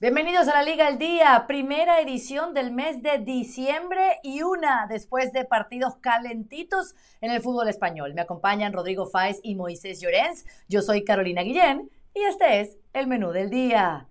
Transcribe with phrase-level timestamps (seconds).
[0.00, 5.32] Bienvenidos a la Liga El Día, primera edición del mes de diciembre y una después
[5.32, 8.12] de partidos calentitos en el fútbol español.
[8.12, 10.46] Me acompañan Rodrigo Fáez y Moisés Llorens.
[10.68, 14.08] Yo soy Carolina Guillén y este es el menú del día.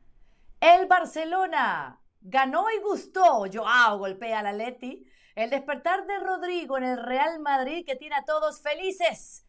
[0.62, 3.44] El Barcelona ganó y gustó.
[3.54, 5.06] Joao golpea al Atleti.
[5.36, 9.46] El despertar de Rodrigo en el Real Madrid que tiene a todos felices.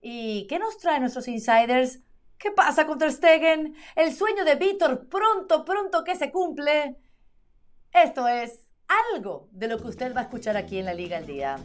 [0.00, 2.00] ¿Y qué nos traen nuestros insiders?
[2.38, 3.74] ¿Qué pasa con Ter Stegen?
[3.94, 6.96] El sueño de Víctor pronto, pronto que se cumple.
[7.92, 8.66] Esto es
[9.14, 11.56] algo de lo que usted va a escuchar aquí en la Liga al Día.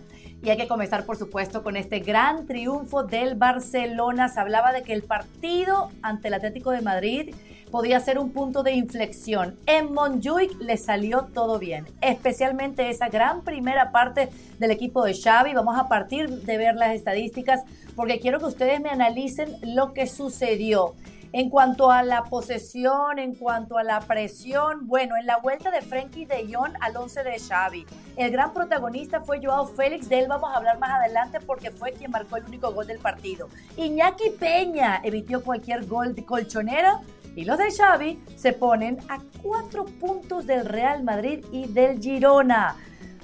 [0.41, 4.29] Y hay que comenzar, por supuesto, con este gran triunfo del Barcelona.
[4.29, 7.35] Se hablaba de que el partido ante el Atlético de Madrid
[7.71, 9.57] podía ser un punto de inflexión.
[9.65, 15.53] En Montjuic le salió todo bien, especialmente esa gran primera parte del equipo de Xavi.
[15.53, 17.61] Vamos a partir de ver las estadísticas
[17.95, 20.93] porque quiero que ustedes me analicen lo que sucedió.
[21.33, 25.81] En cuanto a la posesión, en cuanto a la presión, bueno, en la vuelta de
[25.81, 27.85] Frenkie de Jong al 11 de Xavi,
[28.17, 31.93] el gran protagonista fue Joao Félix, de él vamos a hablar más adelante porque fue
[31.93, 33.47] quien marcó el único gol del partido.
[33.77, 36.99] Iñaki Peña evitó cualquier gol de colchonera
[37.35, 42.75] y los de Xavi se ponen a cuatro puntos del Real Madrid y del Girona.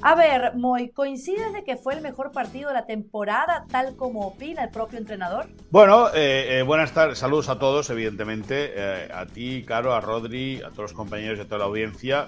[0.02, 4.27] A ver, Moy, ¿coincides de que fue el mejor partido de la temporada, tal como
[4.27, 5.47] opina el propio entrenador?
[5.72, 10.58] Bueno, eh, eh, buenas tardes, saludos a todos, evidentemente, eh, a ti, Caro, a Rodri,
[10.58, 12.27] a todos los compañeros y a toda la audiencia.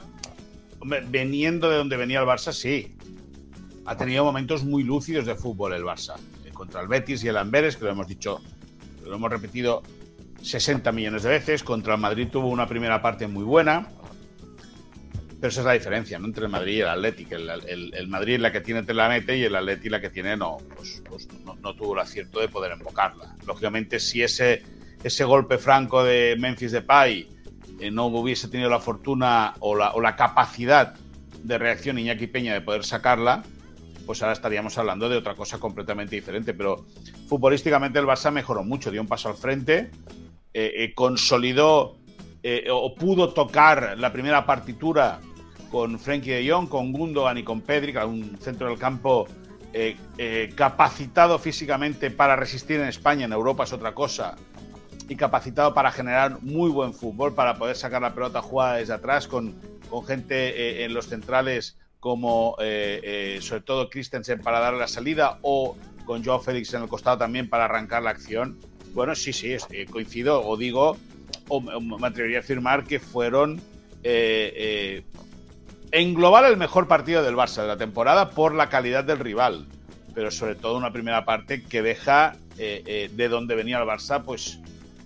[0.81, 2.97] Veniendo de donde venía el Barça, sí.
[3.85, 6.15] Ha tenido momentos muy lúcidos de fútbol el Barça.
[6.53, 8.41] contra el Betis y el Amberes, que lo hemos dicho,
[9.05, 9.81] lo hemos repetido
[10.41, 11.63] 60 millones de veces.
[11.63, 13.87] Contra el Madrid tuvo una primera parte muy buena
[15.39, 16.25] pero esa es la diferencia ¿no?
[16.25, 17.35] entre el Madrid y el Atlético.
[17.35, 20.57] El, Madrid la que tiene te la mete y el Atlético la que tiene no,
[20.75, 23.35] pues, pues no, tuvo el acierto de poder embocarla.
[23.45, 24.63] Lógicamente, si ese,
[25.01, 27.29] ese golpe franco de Memphis Depay
[27.79, 30.95] eh, no hubiese tenido la fortuna o la, o la capacidad
[31.41, 33.43] de reacción Iñaki Peña de poder sacarla,
[34.05, 36.53] pues ahora estaríamos hablando de otra cosa completamente diferente.
[36.53, 36.85] Pero
[37.29, 39.89] futbolísticamente el Barça mejoró mucho, dio un paso al frente,
[40.53, 41.97] eh, eh, consolidó
[42.71, 45.19] o pudo tocar la primera partitura
[45.69, 49.27] con Frenkie de Jong, con Gundogan y con Pedri, un centro del campo
[49.71, 54.35] eh, eh, capacitado físicamente para resistir en España, en Europa es otra cosa,
[55.07, 59.27] y capacitado para generar muy buen fútbol, para poder sacar la pelota jugada desde atrás,
[59.27, 59.55] con,
[59.89, 62.55] con gente eh, en los centrales como
[63.41, 67.49] sobre todo Christensen para dar la salida o con Joao Félix en el costado también
[67.49, 68.57] para arrancar la acción.
[68.93, 69.55] Bueno, sí, sí,
[69.89, 70.97] coincido o digo,
[71.47, 73.61] o me atrevería a afirmar que fueron
[75.91, 79.67] en global el mejor partido del Barça de la temporada por la calidad del rival,
[80.13, 84.23] pero sobre todo una primera parte que deja eh, eh, de donde venía el Barça,
[84.23, 84.59] pues,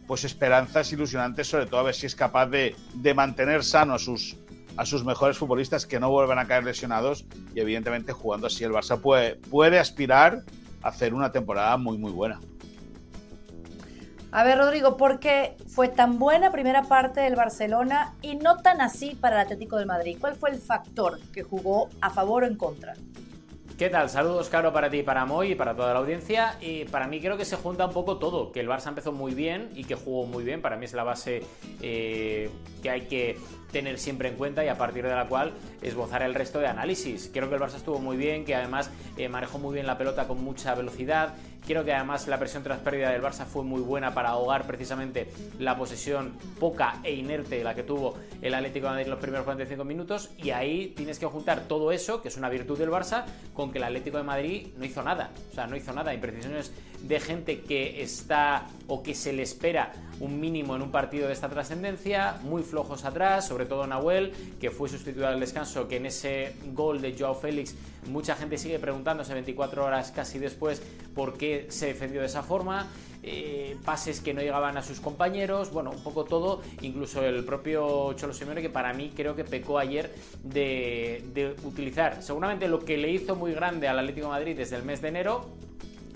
[0.08, 2.76] pues esperanzas ilusionantes, sobre todo a ver si es capaz de,
[3.16, 4.36] mantener sano a sus,
[4.76, 8.72] a sus mejores futbolistas que no vuelvan a caer lesionados y evidentemente jugando así el
[8.72, 10.44] Barça puede, puede aspirar
[10.82, 12.40] a hacer una temporada muy muy buena.
[14.36, 18.82] A ver, Rodrigo, ¿por qué fue tan buena primera parte del Barcelona y no tan
[18.82, 20.18] así para el Atlético de Madrid?
[20.20, 22.96] ¿Cuál fue el factor que jugó a favor o en contra?
[23.78, 24.10] ¿Qué tal?
[24.10, 26.58] Saludos, Caro, para ti, para Moy y para toda la audiencia.
[26.62, 29.36] Y para mí creo que se junta un poco todo, que el Barça empezó muy
[29.36, 30.64] bien y que jugó muy bien.
[30.64, 31.44] Para mí es la base
[31.84, 32.50] eh,
[32.82, 33.38] que hay que
[33.74, 35.52] tener siempre en cuenta y a partir de la cual
[35.82, 37.30] esbozar el resto de análisis.
[37.34, 40.28] Creo que el Barça estuvo muy bien, que además eh, manejó muy bien la pelota
[40.28, 41.34] con mucha velocidad.
[41.66, 45.30] Creo que además la presión tras pérdida del Barça fue muy buena para ahogar precisamente
[45.60, 49.46] la posesión poca e inerte la que tuvo el Atlético de Madrid en los primeros
[49.46, 53.24] 45 minutos y ahí tienes que juntar todo eso, que es una virtud del Barça,
[53.54, 55.32] con que el Atlético de Madrid no hizo nada.
[55.52, 56.14] O sea, no hizo nada.
[56.14, 61.28] Imprecisiones de gente que está o que se le espera un mínimo en un partido
[61.28, 65.98] de esta trascendencia, muy flojos atrás, sobre todo Nahuel, que fue sustituido al descanso, que
[65.98, 67.76] en ese gol de Joao Félix
[68.08, 70.82] mucha gente sigue preguntándose 24 horas casi después
[71.16, 72.88] por qué se defendió de esa forma.
[73.26, 78.12] Eh, pases que no llegaban a sus compañeros, bueno, un poco todo, incluso el propio
[78.14, 80.14] Cholo Simeone que para mí creo que pecó ayer
[80.44, 85.02] de, utilizar seguramente lo que le hizo muy grande al Atlético Madrid desde el mes
[85.02, 85.50] de enero,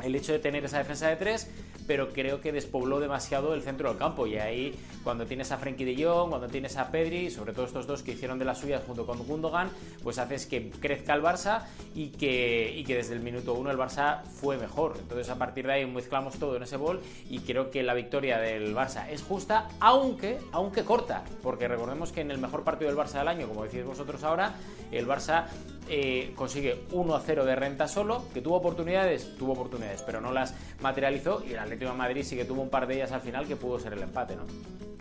[0.03, 1.49] el hecho de tener esa defensa de tres,
[1.87, 4.27] pero creo que despobló demasiado el centro del campo.
[4.27, 7.87] Y ahí, cuando tienes a Frenkie de Jong, cuando tienes a Pedri, sobre todo estos
[7.87, 9.69] dos que hicieron de las suyas junto con Gundogan,
[10.03, 11.63] pues haces que crezca el Barça
[11.95, 14.97] y que, y que desde el minuto uno el Barça fue mejor.
[14.99, 16.99] Entonces, a partir de ahí mezclamos todo en ese gol
[17.29, 22.21] y creo que la victoria del Barça es justa, aunque, aunque corta, porque recordemos que
[22.21, 24.55] en el mejor partido del Barça del año, como decís vosotros ahora,
[24.91, 25.45] el Barça
[25.89, 30.33] eh, consigue 1 a 0 de renta solo, que tuvo oportunidades, tuvo oportunidades, pero no
[30.33, 33.47] las materializó y el Atlético Madrid sí que tuvo un par de ellas al final
[33.47, 34.45] que pudo ser el empate, ¿no?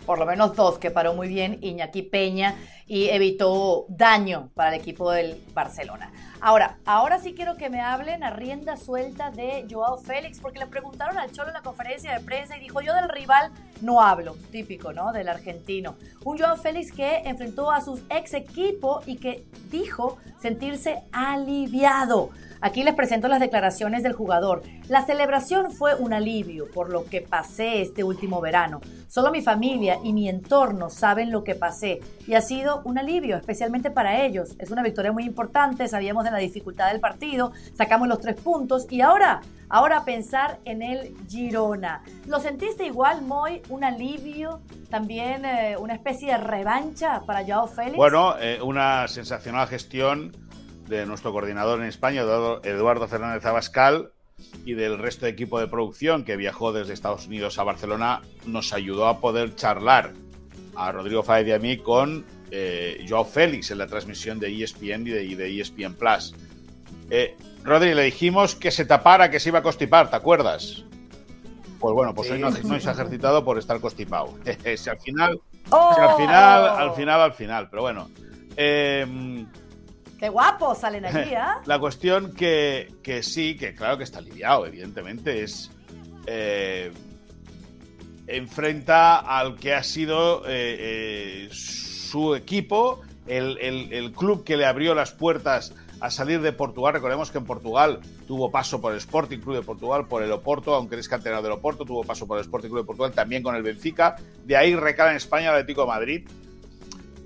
[0.05, 2.55] por lo menos dos que paró muy bien Iñaki Peña
[2.87, 6.13] y evitó daño para el equipo del Barcelona.
[6.39, 10.67] Ahora, ahora sí quiero que me hablen a rienda suelta de Joao Félix, porque le
[10.67, 13.51] preguntaron al Cholo en la conferencia de prensa y dijo, yo del rival
[13.81, 15.11] no hablo, típico, ¿no?
[15.11, 15.97] Del argentino.
[16.23, 22.29] Un Joao Félix que enfrentó a sus ex equipo y que dijo sentirse aliviado
[22.61, 24.63] Aquí les presento las declaraciones del jugador.
[24.87, 28.81] La celebración fue un alivio por lo que pasé este último verano.
[29.07, 33.37] Solo mi familia y mi entorno saben lo que pasé y ha sido un alivio,
[33.37, 34.55] especialmente para ellos.
[34.59, 38.87] Es una victoria muy importante, sabíamos de la dificultad del partido, sacamos los tres puntos
[38.89, 42.03] y ahora, ahora pensar en el Girona.
[42.25, 43.61] ¿Lo sentiste igual, Moy?
[43.69, 44.61] ¿Un alivio?
[44.89, 47.97] ¿También eh, una especie de revancha para Joao Félix?
[47.97, 50.31] Bueno, eh, una sensacional gestión
[50.87, 54.11] de nuestro coordinador en España, Eduardo Fernández Abascal,
[54.65, 58.73] y del resto de equipo de producción que viajó desde Estados Unidos a Barcelona, nos
[58.73, 60.13] ayudó a poder charlar
[60.75, 65.07] a Rodrigo Faed y a mí con eh, Joao Félix en la transmisión de ESPN
[65.07, 66.35] y de, ESPN Plus.
[67.09, 70.83] Eh, Rodri, le dijimos que se tapara, que se iba a constipar, ¿te acuerdas?
[71.79, 74.35] Pues bueno, pues hoy no, no ha ejercitado por estar constipado.
[74.77, 75.41] si al final,
[75.71, 78.09] al final, al final, al final, pero bueno.
[78.55, 79.45] Eh,
[80.17, 81.61] Qué guapo salen aquí, ¿ah?
[81.65, 82.89] La cuestión que,
[83.21, 85.71] sí, que claro que está aliviado, evidentemente, es.
[86.25, 86.91] Eh,
[88.27, 95.11] enfrenta al que ha sido eh, eh, su equipo, el, club que le abrió las
[95.11, 96.93] puertas a salir de Portugal.
[96.93, 100.75] Recordemos que en Portugal tuvo paso por el Sporting Club de Portugal, por el Oporto,
[100.75, 103.55] aunque es canterano del Oporto, tuvo paso por el Sporting Club de Portugal, también con
[103.55, 104.17] el Benfica.
[104.45, 106.27] De ahí recala en España el Atlético de Madrid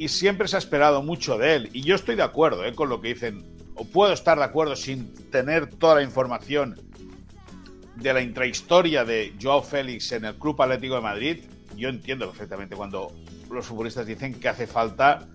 [0.01, 1.69] y siempre se ha esperado mucho de él.
[1.73, 3.45] Y yo estoy de acuerdo eh, con lo que dicen,
[3.75, 6.81] o puedo estar de acuerdo sin tener toda la información
[7.97, 11.45] de la intrahistoria de Joao Félix en el Club Atlético de Madrid.
[11.75, 13.13] Yo entiendo perfectamente cuando
[13.51, 15.27] los futbolistas dicen que hace falta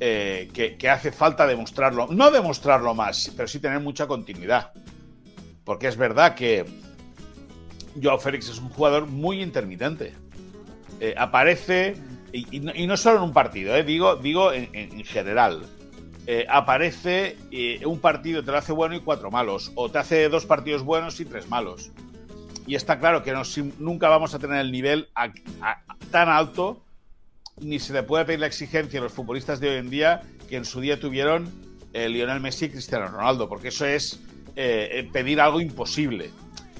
[0.00, 4.70] eh, que, hace falta demostrarlo, no demostrarlo más, pero sí tener mucha continuidad.
[5.64, 6.66] Porque es verdad que
[8.02, 10.12] Joao Félix es un jugador muy intermitente.
[11.00, 11.94] Eh, aparece,
[12.32, 15.62] y, no, solo en un partido, eh, digo, digo en, general.
[16.26, 20.28] Eh, aparece eh, un partido, te lo hace bueno y cuatro malos, o te hace
[20.28, 21.90] dos partidos buenos y tres malos.
[22.66, 23.34] Y está claro que
[23.78, 25.08] nunca vamos a tener el nivel
[26.10, 26.82] tan alto,
[27.60, 30.20] ni se le puede pedir la exigencia a los futbolistas de hoy en día
[30.50, 31.50] que en su día tuvieron
[31.94, 34.20] Lionel Messi y Cristiano Ronaldo, porque eso es
[34.54, 36.30] pedir algo imposible.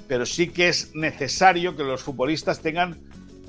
[0.08, 2.98] Pero sí que es necesario que los futbolistas tengan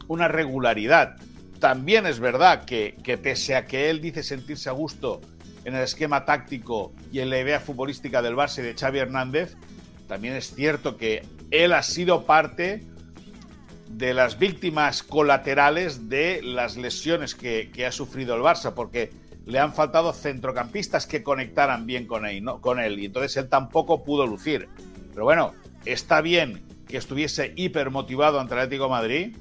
[0.08, 1.18] una regularidad
[1.60, 5.22] también es verdad que, pese a que él dice sentirse a gusto
[5.66, 9.56] en el esquema táctico y en la idea futbolística del Barça y de Xavi Hernández,
[10.08, 12.84] también es cierto que él ha sido parte
[13.90, 19.12] de las víctimas colaterales de las lesiones que, ha sufrido el Barça, porque
[19.46, 22.62] le han faltado centrocampistas que conectaran bien con él, ¿no?
[22.62, 24.70] con él, y entonces él tampoco pudo lucir.
[25.12, 25.54] Pero bueno,
[25.86, 29.38] está bien que estuviese hiper motivado ante Atlético de Madrid,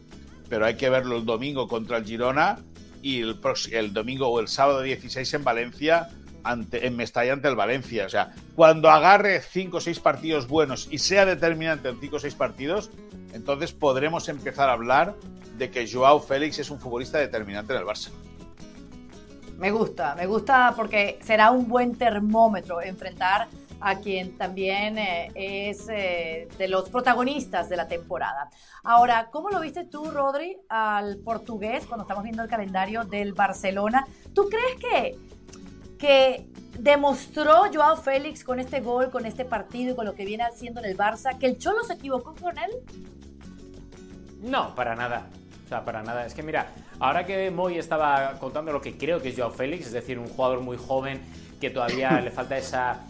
[0.49, 2.59] pero hay que verlo el domingo contra el Girona
[3.03, 3.39] y el,
[3.73, 6.09] el domingo o el sábado 16 en Valencia,
[6.45, 8.07] ante, en Mestalla ante el Valencia.
[8.07, 12.21] O sea, cuando agarre 5 o 6 partidos buenos y sea determinante en 5 o
[12.21, 12.91] 6 partidos,
[13.33, 15.15] entonces podremos empezar a hablar
[15.57, 18.11] de que Joao Félix es un futbolista determinante en el Barça.
[19.59, 23.49] Me gusta, me gusta porque será un buen termómetro enfrentar
[23.81, 28.51] a quien también eh, es eh, de los protagonistas de la temporada.
[28.83, 34.07] Ahora, ¿cómo lo viste tú, Rodri, al portugués cuando estamos viendo el calendario del Barcelona?
[34.35, 35.19] ¿Tú crees que,
[35.99, 36.47] que
[36.79, 40.81] demostró Joao Félix con este gol, con este partido y con lo que viene haciendo
[40.81, 42.71] en el Barça, que el Cholo se equivocó con él?
[44.41, 45.27] No, para nada.
[45.65, 46.25] O sea, para nada.
[46.25, 46.69] Es que mira,
[46.99, 50.29] ahora que Moy estaba contando lo que creo que es Joao Félix, es decir, un
[50.29, 51.21] jugador muy joven
[51.61, 53.01] que todavía le falta esa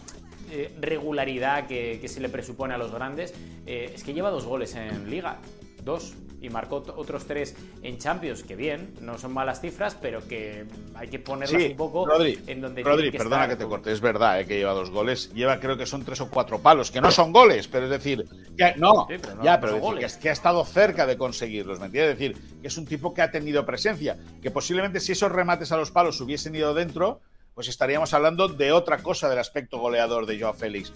[0.51, 3.33] eh, regularidad que, se le presupone a los grandes,
[3.65, 5.39] eh, es que lleva dos goles en liga,
[5.83, 10.65] dos, y marcó otros tres en Champions, que bien, no son malas cifras, pero que
[10.95, 14.45] hay que ponerlas un poco en donde Rodri, perdona que te corte, es verdad eh,
[14.45, 17.31] que lleva dos goles, lleva creo que son tres o cuatro palos, que no son
[17.31, 18.25] goles, pero es decir,
[18.57, 19.07] que no,
[19.43, 22.13] ya, pero que, es, que ha estado cerca de conseguirlos, ¿me entiendes?
[22.13, 25.71] Es decir, que es un tipo que ha tenido presencia, que posiblemente si esos remates
[25.71, 27.21] a los palos hubiesen ido dentro,
[27.59, 30.93] pues estaríamos hablando de otra cosa del aspecto goleador de Joao Félix.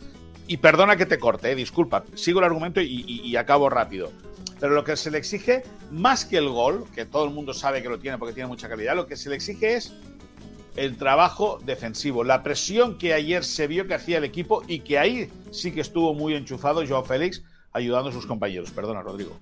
[0.48, 4.14] Y perdona que te corte, eh, disculpa, sigo el argumento y, acabo rápido.
[4.62, 7.82] Pero lo que se le exige, más que el gol, que todo el mundo sabe
[7.82, 9.94] que lo tiene porque tiene mucha calidad, lo que se le exige es
[10.78, 14.98] el trabajo defensivo, la presión que ayer se vio que hacía el equipo y que
[14.98, 17.44] ahí sí que estuvo muy enchufado Joao Félix
[17.74, 18.72] ayudando a sus compañeros.
[18.72, 19.38] Perdona, Rodrigo.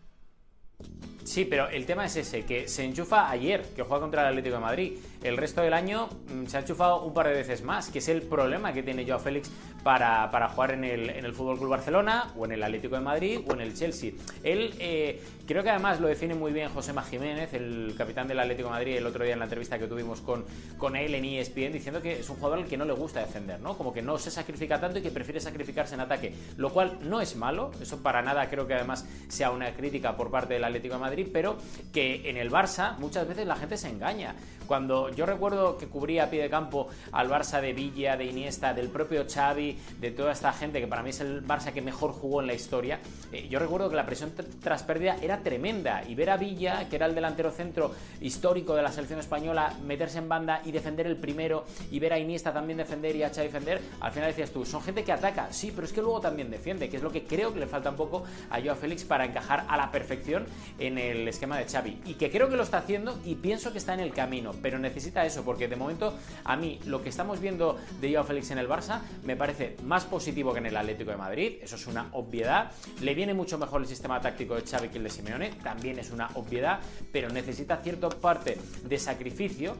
[1.23, 4.55] Sí, pero el tema es ese, que se enchufa ayer, que juega contra el Atlético
[4.55, 4.93] de Madrid.
[5.23, 8.07] El resto del año mm, se ha enchufado un par de veces más, que es
[8.09, 9.51] el problema que tiene Joao Félix
[9.83, 13.39] para, jugar en el, en el Fútbol Club Barcelona, o en el Atlético de Madrid,
[13.47, 14.11] o en el Chelsea.
[14.43, 18.69] Él eh, creo que además lo define muy bien José Jiménez, el capitán del Atlético
[18.69, 20.45] de Madrid, el otro día en la entrevista que tuvimos con,
[20.77, 23.59] con él en ESPN, diciendo que es un jugador al que no le gusta defender,
[23.59, 23.77] ¿no?
[23.77, 27.21] Como que no se sacrifica tanto y que prefiere sacrificarse en ataque, lo cual no
[27.21, 30.95] es malo, eso para nada creo que además sea una crítica por parte del Atlético
[30.95, 31.57] de Madrid, pero
[31.91, 34.35] que en el Barça muchas veces la gente se engaña.
[34.71, 38.73] Cuando yo recuerdo que cubría a pie de campo al Barça de Villa, de Iniesta,
[38.73, 42.13] del propio Xavi, de toda esta gente que para mí es el Barça que mejor
[42.13, 43.01] jugó en la historia,
[43.33, 44.31] eh, yo recuerdo que la presión
[44.63, 46.05] tras pérdida era tremenda.
[46.07, 50.19] Y ver a Villa, que era el delantero centro histórico de la selección española, meterse
[50.19, 53.47] en banda y defender el primero y ver a Iniesta también defender y a Xavi
[53.47, 56.49] defender, al final decías tú, son gente que ataca, sí, pero es que luego también
[56.49, 59.25] defiende, que es lo que creo que le falta un poco a Joao Félix para
[59.25, 60.45] encajar a la perfección
[60.79, 62.03] en el esquema de Xavi.
[62.05, 64.79] Y que creo que lo está haciendo y pienso que está en el camino pero
[64.79, 66.13] necesita eso, porque de momento
[66.43, 70.05] a mí lo que estamos viendo de Joao Félix en el Barça me parece más
[70.05, 72.71] positivo que en el Atlético de Madrid, eso es una obviedad.
[73.01, 76.11] Le viene mucho mejor el sistema táctico de Xavi que el de Simeone, también es
[76.11, 76.79] una obviedad,
[77.11, 79.75] pero necesita cierta parte de sacrificio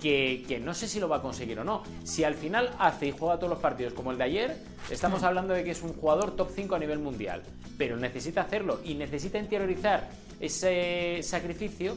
[0.00, 1.82] que, que, no sé si lo va a conseguir o no.
[2.02, 4.56] Si al final hace y juega todos los partidos como el de ayer,
[4.90, 5.24] estamos hmm.
[5.24, 7.42] hablando de que es un jugador top 5 a nivel mundial.
[7.78, 10.10] Pero necesita hacerlo y necesita interiorizar
[10.40, 11.96] ese sacrificio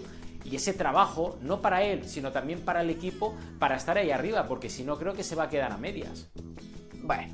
[0.49, 4.47] y ese trabajo, no para él, sino también para el equipo, para estar ahí arriba,
[4.47, 6.29] porque si no creo que se va a quedar a medias.
[7.03, 7.33] Bueno,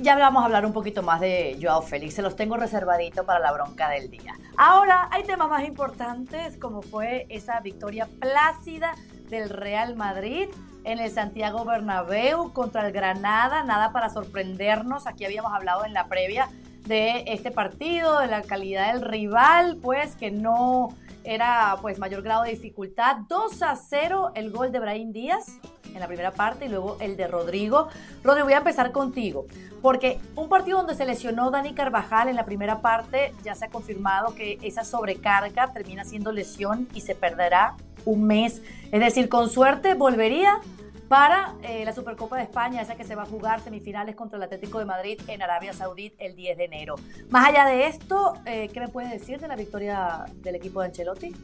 [0.00, 3.38] ya, vamos a hablar un poquito más de Joao Félix, se los tengo reservadito para
[3.38, 4.34] la bronca del día.
[4.56, 8.94] Ahora hay temas más importantes como fue esa victoria plácida
[9.28, 10.48] del Real Madrid
[10.84, 16.06] en el Santiago Bernabéu contra el Granada, nada para sorprendernos, aquí habíamos hablado en la
[16.06, 16.48] previa
[16.86, 20.90] de este partido, de la calidad del rival, pues que no
[21.26, 23.16] era pues mayor grado de dificultad.
[23.28, 25.58] 2 a 0 el gol de Brahim Díaz
[25.92, 27.88] en la primera parte y luego el de Rodrigo.
[28.22, 29.46] Rodrigo, voy a empezar contigo,
[29.82, 33.68] porque un partido donde se lesionó Dani Carvajal en la primera parte, ya se ha
[33.68, 38.62] confirmado que esa sobrecarga termina siendo lesión y se perderá un mes.
[38.92, 40.60] Es decir, con suerte volvería
[41.08, 44.42] para eh, la Supercopa de España, esa que se va a jugar semifinales contra el
[44.42, 46.96] Atlético de Madrid en Arabia Saudita el 10 de enero.
[47.30, 50.86] Más allá de esto, eh, ¿qué me puedes decir de la victoria del equipo de
[50.86, 51.34] Ancelotti?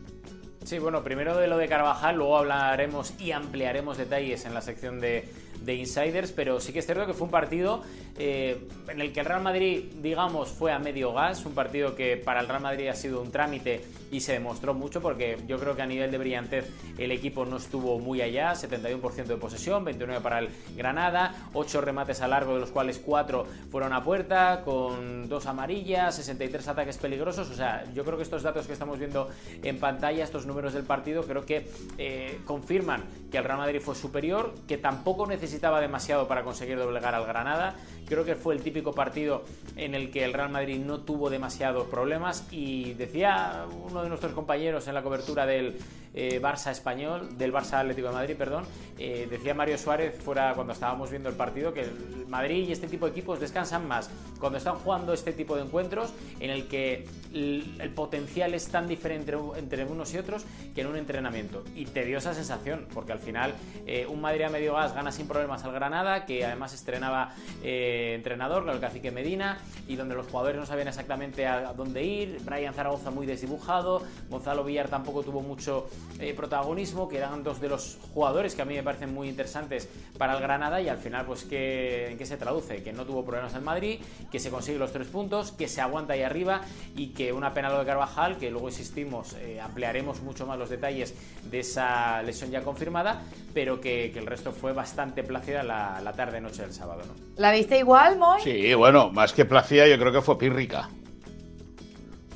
[0.65, 5.01] Sí, bueno, primero de lo de Carvajal, luego hablaremos y ampliaremos detalles en la sección
[5.01, 5.29] de,
[5.65, 7.83] de insiders, pero sí que es cierto que fue un partido
[8.17, 12.17] eh, en el que el Real Madrid, digamos, fue a medio gas, un partido que
[12.17, 15.75] para el Real Madrid ha sido un trámite y se demostró mucho porque yo creo
[15.75, 20.21] que a nivel de brillantez el equipo no estuvo muy allá, 71% de posesión, 29
[20.23, 25.29] para el Granada, 8 remates a largo de los cuales 4 fueron a puerta, con
[25.29, 29.31] 2 amarillas, 63 ataques peligrosos, o sea, yo creo que estos datos que estamos viendo
[29.63, 31.67] en pantalla, estos números del partido, creo que
[31.97, 37.15] eh, confirman que el Real Madrid fue superior, que tampoco necesitaba demasiado para conseguir doblegar
[37.15, 37.77] al Granada,
[38.07, 39.45] creo que fue el típico partido
[39.77, 44.33] en el que el Real Madrid no tuvo demasiados problemas y decía uno de nuestros
[44.33, 45.79] compañeros en la cobertura del
[46.15, 48.65] eh, Barça español, del Barça Atlético de Madrid, perdón,
[48.99, 52.87] eh, decía Mario Suárez fuera cuando estábamos viendo el partido que el Madrid y este
[52.87, 57.07] tipo de equipos descansan más cuando están jugando este tipo de encuentros en el que
[57.33, 61.65] el, potencial es tan diferente entre unos y otros que en un entrenamiento.
[61.75, 63.55] Y te dio esa sensación, porque al final
[63.87, 68.69] eh, un Madrid a medio gas gana sin problemas al Granada, que además estrenaba entrenador,
[68.69, 72.41] el cacique Medina, y donde los jugadores no sabían exactamente a dónde ir.
[72.45, 75.87] Brian Zaragoza muy desdibujado, Gonzalo Villar tampoco tuvo mucho
[76.19, 79.89] eh, protagonismo, que eran dos de los jugadores que a mí me parecen muy interesantes
[80.19, 82.83] para el Granada y al final pues ¿qué, ¿en qué se traduce?
[82.83, 86.13] Que no tuvo problemas en Madrid, que se consigue los tres puntos, que se aguanta
[86.13, 86.61] ahí arriba
[86.95, 90.71] y que una pena lo de Carvajal, que luego insistimos, eh, ampliaremos mucho más los
[90.71, 91.15] detalles
[91.51, 96.73] de esa lesión ya confirmada, pero que, el resto fue bastante plácida la, tarde-noche del
[96.73, 97.03] sábado.
[97.07, 97.15] ¿no?
[97.37, 98.41] ¿La viste igual, Moy?
[98.43, 100.89] Sí, bueno, más que plácida yo creo que fue pírrica.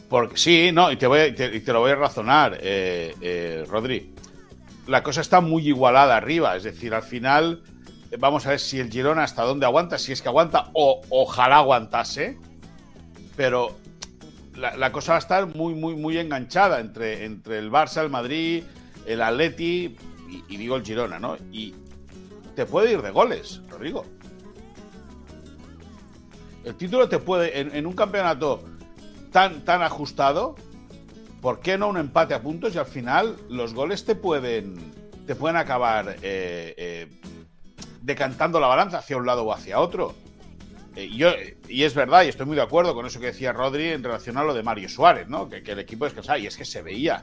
[0.08, 1.34] Porque sí, no, y te, voy,
[1.66, 4.12] lo voy a razonar, eh, eh, Rodri.
[4.86, 7.62] La cosa está muy igualada arriba, es decir, al final
[8.20, 11.56] vamos a ver si el Girona hasta dónde aguanta, si es que aguanta, o ojalá
[11.56, 12.38] aguantase,
[13.36, 13.76] pero
[14.54, 18.62] la, cosa va a estar muy, muy, muy enganchada entre, entre el Barça, el Madrid,
[19.06, 19.96] el Atleti
[20.48, 21.36] y, digo el Girona, ¿no?
[21.50, 21.74] Y
[22.54, 24.06] te puede ir de goles, Rodrigo.
[26.64, 28.75] El título te puede, en un campeonato
[29.36, 30.54] tan, tan ajustado,
[31.42, 34.76] ¿por qué no un empate a puntos y al final los goles te pueden,
[35.26, 37.06] te pueden acabar eh, eh,
[38.00, 40.14] decantando la balanza hacia un lado o hacia otro?
[40.94, 41.32] eh, yo,
[41.68, 44.38] y es verdad, y estoy muy de acuerdo con eso que decía Rodri en relación
[44.38, 45.50] a lo de Mario Suárez, ¿no?
[45.50, 47.22] Que, el equipo descansaba, y es que se veía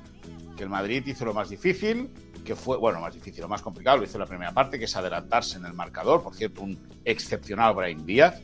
[0.55, 2.11] que el Madrid hizo lo más difícil,
[2.45, 4.95] que fue, bueno, más difícil, lo más complicado, lo hizo la primera parte, que es
[4.95, 8.39] adelantarse en el marcador, por cierto, un excepcional Brian Díaz,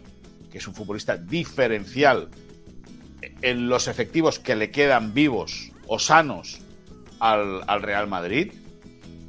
[0.52, 2.32] que es un futbolista diferencial
[3.42, 6.60] en los efectivos que le quedan vivos o sanos
[7.20, 8.54] al, Real Madrid.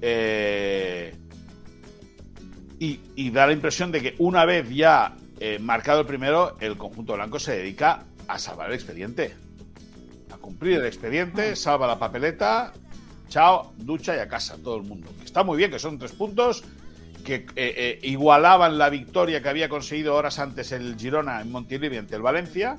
[0.00, 1.14] Eh,
[2.78, 7.14] y, da la impresión de que una vez ya eh, marcado el primero, el conjunto
[7.14, 9.34] blanco se dedica a salvar el expediente.
[10.32, 12.72] A cumplir el expediente, salva la papeleta,
[13.28, 15.10] chao, ducha y a casa, todo el mundo.
[15.22, 16.64] Está muy bien que son tres puntos
[17.24, 22.16] que eh, igualaban la victoria que había conseguido horas antes el Girona en Montilivi ante
[22.16, 22.78] el Valencia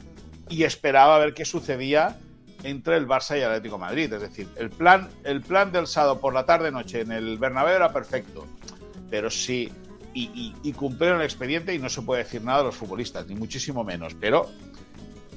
[0.51, 2.17] y esperaba ver qué sucedía
[2.63, 4.11] entre el Barça y el Atlético Madrid.
[4.13, 7.91] Es decir, el plan, el plan del sábado por la tarde-noche en el Bernabéu era
[7.91, 8.45] perfecto,
[9.09, 9.71] pero sí,
[10.13, 13.83] y, cumplieron el expediente y no se puede decir nada de los futbolistas, ni muchísimo
[13.83, 14.49] menos, pero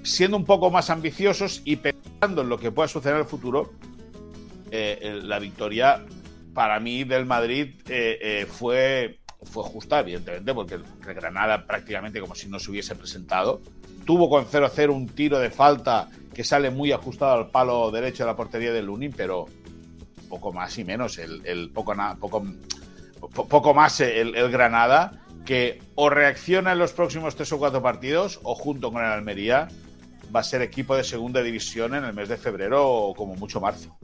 [0.02, 3.72] siendo un poco más ambiciosos y pensando en lo que pueda suceder en el futuro,
[4.70, 6.04] eh, la victoria
[6.52, 12.34] para mí del Madrid eh, eh, fue, fue justa, evidentemente, porque el Granada prácticamente como
[12.34, 13.62] si no se hubiese presentado
[14.04, 18.30] tuvo con 0-0 un tiro de falta que sale muy ajustado al palo derecho de
[18.30, 19.46] la portería del Lunin, pero
[20.28, 22.44] poco más y menos, el, poco, poco,
[23.48, 25.12] poco más el, Granada,
[25.44, 29.68] que o reacciona en los próximos tres o cuatro partidos, o junto con el Almería,
[30.34, 33.60] va a ser equipo de segunda división en el mes de febrero o como mucho
[33.60, 33.96] marzo.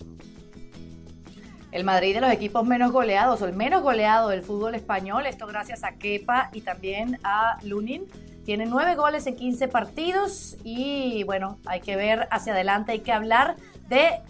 [1.73, 5.47] El Madrid de los equipos menos goleados, o el menos goleado del fútbol español, esto
[5.47, 8.07] gracias a Kepa y también a Lunin
[8.45, 13.13] tiene nueve goles en 15 partidos y bueno, hay que ver hacia adelante, hay que
[13.13, 13.57] hablar
[13.89, 14.21] de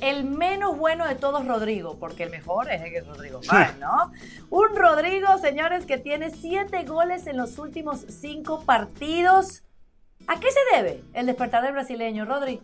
[0.00, 3.40] el menos bueno de todos, Rodrigo, porque el mejor es el Rodrigo
[3.78, 4.12] ¿no?
[4.50, 9.62] Un Rodrigo, señores, que tiene siete goles en los últimos cinco partidos.
[10.26, 12.62] ¿A qué se debe el despertar del brasileño, Rodrigo?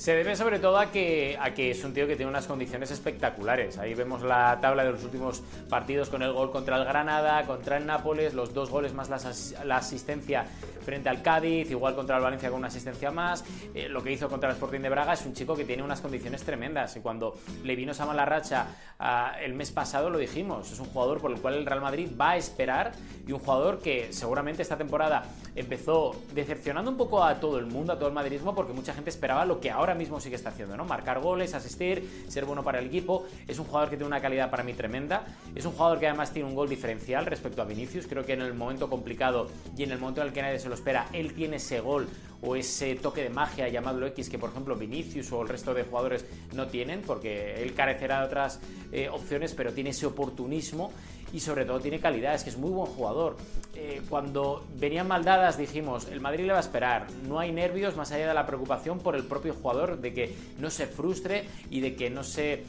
[0.00, 2.90] Se debe sobre todo a que, a que es un tío que tiene unas condiciones
[2.90, 3.76] espectaculares.
[3.76, 7.76] Ahí vemos la tabla de los últimos partidos con el gol contra el Granada, contra
[7.76, 10.46] el Nápoles, los dos goles más la, asistencia
[10.82, 13.44] frente al Cádiz, igual contra el Valencia con una asistencia más.
[13.74, 16.00] Eh, lo que hizo contra el Sporting de Braga es un chico que tiene unas
[16.00, 16.96] condiciones tremendas.
[16.96, 20.72] Y cuando le vino esa mala racha ah, el mes pasado lo dijimos.
[20.72, 22.92] Es un jugador por el cual el Real Madrid va a esperar
[23.26, 27.92] y un jugador que seguramente esta temporada empezó decepcionando un poco a todo el mundo,
[27.92, 30.50] a todo el madridismo, porque mucha gente esperaba lo que ahora mismo sí que está
[30.50, 30.84] haciendo, ¿no?
[30.84, 33.26] Marcar goles, asistir, ser bueno para el equipo.
[33.46, 35.24] Es un jugador que tiene una calidad para mí tremenda.
[35.54, 38.06] Es un jugador que además tiene un gol diferencial respecto a Vinicius.
[38.06, 40.68] Creo que en el momento complicado y en el momento en el que nadie se
[40.68, 42.08] lo espera, él tiene ese gol
[42.42, 45.84] o ese toque de magia llamado X que por ejemplo Vinicius o el resto de
[45.84, 46.24] jugadores
[46.54, 48.60] no tienen porque él carecerá de otras
[48.92, 50.92] eh, opciones pero tiene ese oportunismo
[51.32, 53.36] y sobre todo tiene calidad, es que es muy buen jugador.
[53.74, 58.12] Eh, cuando venían maldadas dijimos, el Madrid le va a esperar, no hay nervios más
[58.12, 61.94] allá de la preocupación por el propio jugador, de que no se frustre y de
[61.94, 62.64] que no se eh,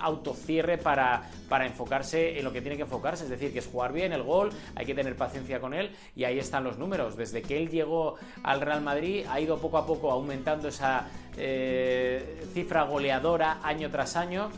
[0.00, 3.92] autocierre para, para enfocarse en lo que tiene que enfocarse, es decir, que es jugar
[3.92, 7.16] bien el gol, hay que tener paciencia con él y ahí están los números.
[7.16, 12.44] Desde que él llegó al Real Madrid ha ido poco a poco aumentando esa eh,
[12.54, 14.50] cifra goleadora año tras año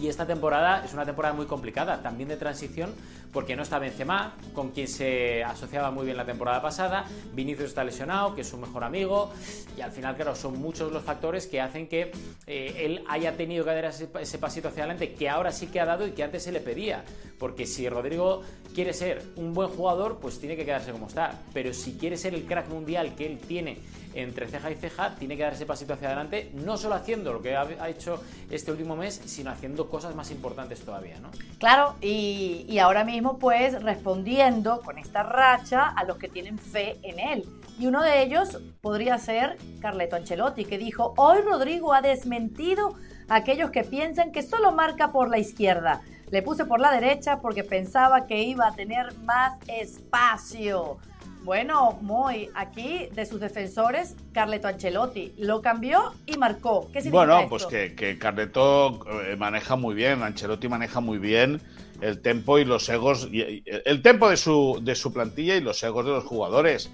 [0.00, 2.94] y esta temporada es una temporada muy complicada, también de transición,
[3.32, 7.84] porque no está Benzema, con quien se asociaba muy bien la temporada pasada, Vinicius está
[7.84, 9.30] lesionado, que es su mejor amigo,
[9.76, 12.12] y al final, claro, son muchos los factores que hacen que
[12.46, 15.80] eh, él haya tenido que dar ese, ese, pasito hacia adelante, que ahora sí que
[15.80, 17.04] ha dado y que antes se le pedía,
[17.38, 18.42] porque si Rodrigo
[18.74, 22.34] quiere ser un buen jugador, pues tiene que quedarse como está, pero si quiere ser
[22.34, 23.78] el crack mundial que él tiene
[24.16, 27.42] entre ceja y ceja, tiene que dar ese pasito hacia adelante, no solo haciendo lo
[27.42, 31.30] que ha, hecho este último mes, sino haciendo cosas más importantes todavía, ¿no?
[31.58, 37.18] Claro, y, ahora mismo pues respondiendo con esta racha a los que tienen fe en
[37.18, 37.44] él.
[37.78, 42.94] Y uno de ellos podría ser Carleto Ancelotti, que dijo, hoy Rodrigo ha desmentido
[43.28, 46.00] a aquellos que piensan que solo marca por la izquierda.
[46.30, 50.98] Le puse por la derecha porque pensaba que iba a tener más espacio.
[51.46, 56.88] Bueno, muy aquí de sus defensores, Carleto Ancelotti lo cambió y marcó.
[56.92, 61.62] ¿Qué significa Bueno, pues que, que, Carleto eh, maneja muy bien, Ancelotti maneja muy bien
[62.00, 66.04] el tempo y los egos, el tempo de su, de su plantilla y los egos
[66.04, 66.90] de los jugadores.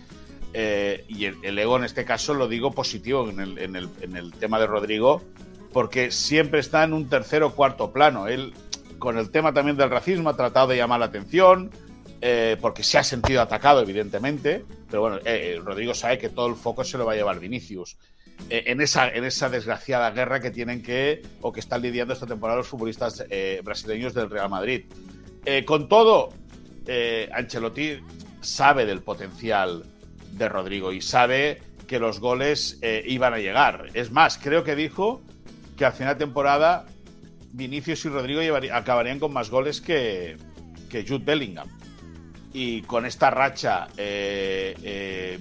[0.53, 4.17] Eh, y el, ego en este caso lo digo positivo en el, en, el, en
[4.17, 5.23] el tema de Rodrigo,
[5.73, 8.29] porque siempre está en un tercer o cuarto plano.
[8.29, 8.53] Él,
[8.99, 11.71] con el tema también del racismo, ha tratado de llamar la atención
[12.25, 16.47] eh, porque se ha sentido atacado, evidentemente, pero bueno, eh, eh, Rodrigo sabe que todo
[16.47, 17.99] el foco se lo va a llevar Vinicius.
[18.49, 23.25] en, esa, desgraciada guerra que tienen que, o que están lidiando esta temporada los futbolistas
[23.65, 24.85] brasileños del Real Madrid.
[25.67, 26.33] con todo,
[27.33, 27.99] Ancelotti
[28.41, 29.85] sabe del potencial
[30.31, 33.89] de Rodrigo y sabe que los goles iban a llegar.
[33.95, 35.23] Es más, creo que dijo
[35.77, 36.87] que al final de temporada
[37.53, 38.41] Vinicius y Rodrigo
[38.73, 40.37] acabarían con más goles que,
[40.89, 41.69] que Jude Bellingham.
[42.53, 45.41] Y con esta racha eh, eh,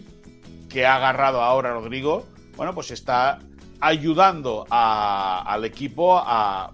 [0.69, 3.39] que ha agarrado ahora Rodrigo, bueno, pues está
[3.81, 6.71] ayudando al equipo a,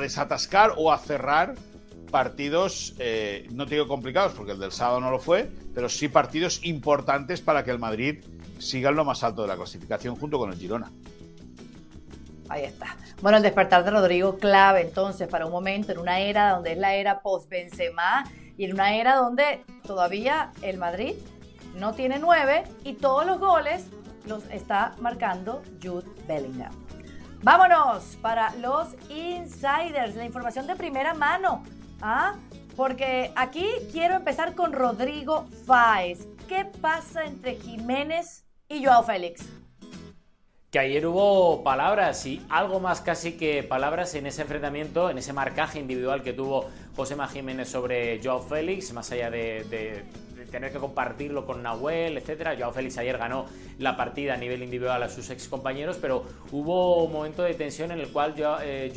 [0.00, 1.54] desatascar o a cerrar
[2.10, 6.08] partidos, eh, no te digo complicados, porque el del sábado no lo fue, pero sí
[6.08, 8.24] partidos importantes para que el Madrid
[8.58, 10.90] siga en lo más alto de la clasificación junto con el Girona.
[12.48, 12.96] Ahí está.
[13.20, 16.78] Bueno, el despertar de Rodrigo clave entonces para un momento en una era donde es
[16.78, 18.24] la era post-Benzema
[18.58, 21.14] y en una era donde todavía el Madrid
[21.74, 23.86] no tiene nueve y todos los goles
[24.26, 26.72] los está marcando Jude Bellingham.
[27.42, 31.62] Vámonos para los insiders, la información de primera mano.
[32.02, 32.34] ¿ah?
[32.76, 36.26] Porque aquí quiero empezar con Rodrigo Fáez.
[36.48, 39.48] ¿Qué pasa entre Jiménez y Joao Félix?
[40.70, 45.32] Que ayer hubo palabras y algo más casi que palabras en ese enfrentamiento, en ese
[45.32, 50.04] marcaje individual que tuvo José Jiménez sobre Joao Félix, más allá de,
[50.50, 52.54] tener que compartirlo con Nahuel, etcétera.
[52.58, 53.46] Joao Félix ayer ganó
[53.78, 57.90] la partida a nivel individual a sus ex compañeros, pero hubo un momento de tensión
[57.90, 58.92] en el cual Joao eh,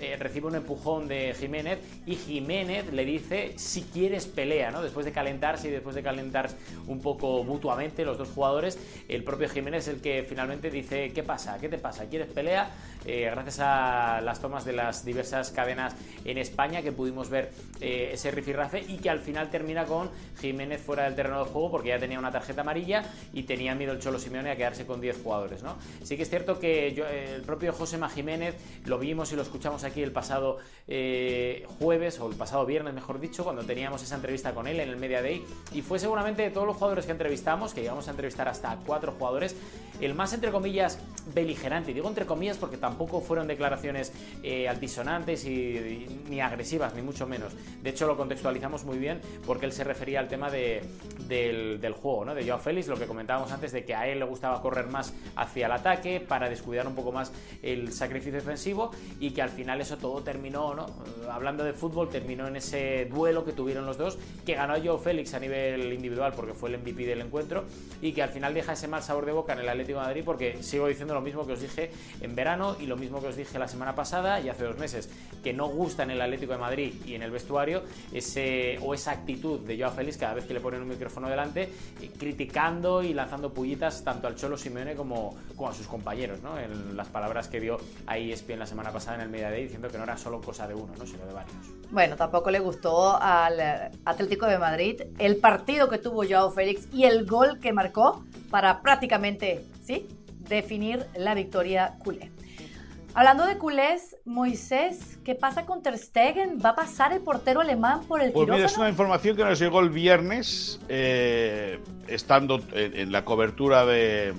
[0.00, 4.82] eh, recibe un empujón de Jiménez y Jiménez le dice si quieres pelea, ¿no?
[4.82, 6.56] Después de calentarse y después de calentarse
[6.88, 8.76] un poco mutuamente los dos jugadores,
[9.08, 11.58] el propio Jiménez es el que finalmente dice ¿qué pasa?
[11.60, 12.06] ¿Qué te pasa?
[12.06, 12.70] ¿Quieres pelea?
[13.06, 18.10] Eh, gracias a las tomas de las diversas cadenas en España que pudimos ver eh,
[18.14, 21.90] ese rifirrafe y que al final termina con Jiménez fuera del terreno de juego porque
[21.90, 25.22] ya tenía una tarjeta amarilla y tenía miedo el Cholo Simeone a quedarse con 10
[25.22, 25.76] jugadores, ¿no?
[26.02, 30.02] Sí que es cierto que el propio Josema Jiménez lo vimos y lo escuchamos aquí
[30.02, 34.66] el pasado eh, jueves o el pasado viernes, mejor dicho, cuando teníamos esa entrevista con
[34.66, 35.44] él en el Media Day.
[35.72, 39.12] Y fue seguramente de todos los jugadores que entrevistamos, que llegamos a entrevistar hasta cuatro
[39.12, 39.56] jugadores,
[40.00, 40.98] el más entre comillas
[41.34, 41.94] beligerante.
[41.94, 47.52] Digo entre comillas porque tampoco fueron declaraciones eh, altisonantes y, ni agresivas, ni mucho menos.
[47.82, 50.82] De hecho, lo contextualizamos muy bien porque él se refería al tema de,
[51.28, 52.34] del, del, juego, ¿no?
[52.34, 55.14] De Joao Félix, lo que comentábamos antes de que a él le gustaba correr más
[55.36, 59.73] hacia el ataque para descuidar un poco más el sacrificio defensivo y que al final
[59.80, 60.86] eso todo terminó, ¿no?
[61.30, 65.34] Hablando de fútbol, terminó en ese duelo que tuvieron los dos, que ganó Joe Félix
[65.34, 67.64] a nivel individual porque fue el MVP del encuentro
[68.00, 70.22] y que al final deja ese mal sabor de boca en el Atlético de Madrid
[70.24, 73.36] porque sigo diciendo lo mismo que os dije en verano y lo mismo que os
[73.36, 75.08] dije la semana pasada y hace dos meses,
[75.42, 77.82] que no gusta en el Atlético de Madrid y en el vestuario
[78.12, 81.62] ese o esa actitud de Joao Félix cada vez que le ponen un micrófono delante,
[82.00, 86.58] eh, criticando y lanzando pullitas tanto al Cholo Simeone como, como a sus compañeros, ¿no?
[86.58, 89.88] En las palabras que dio ahí ESPN la semana pasada en el Media Day diciendo
[89.88, 91.06] que no era solo cosa de uno, ¿no?
[91.06, 91.54] sino de varios.
[91.90, 97.04] Bueno, tampoco le gustó al Atlético de Madrid el partido que tuvo Joao Félix y
[97.04, 100.08] el gol que marcó para prácticamente, ¿sí?
[100.48, 102.30] definir la victoria culé.
[103.16, 106.58] Hablando de culés, Moisés, ¿qué pasa con Ter Stegen?
[106.62, 109.56] ¿Va a pasar el portero alemán por el pues Mira, es una información que nos
[109.56, 114.34] llegó el viernes, eh, estando en, la cobertura de,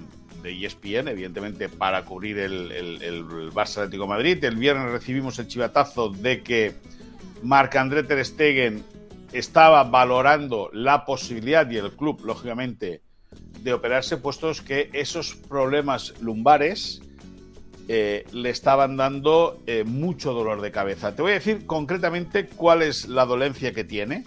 [0.46, 4.44] de, ESPN, evidentemente para cubrir el, el, Barça Atlético Madrid.
[4.44, 6.76] El viernes recibimos el chivatazo de que
[7.44, 8.84] Marc-André Ter Stegen
[9.34, 13.02] estaba valorando la posibilidad, y el club, lógicamente,
[13.62, 17.02] de operarse, puestos que esos problemas lumbares
[17.88, 21.16] eh, le estaban dando eh, mucho dolor de cabeza.
[21.16, 24.24] Te voy a decir concretamente cuál es la dolencia que tiene,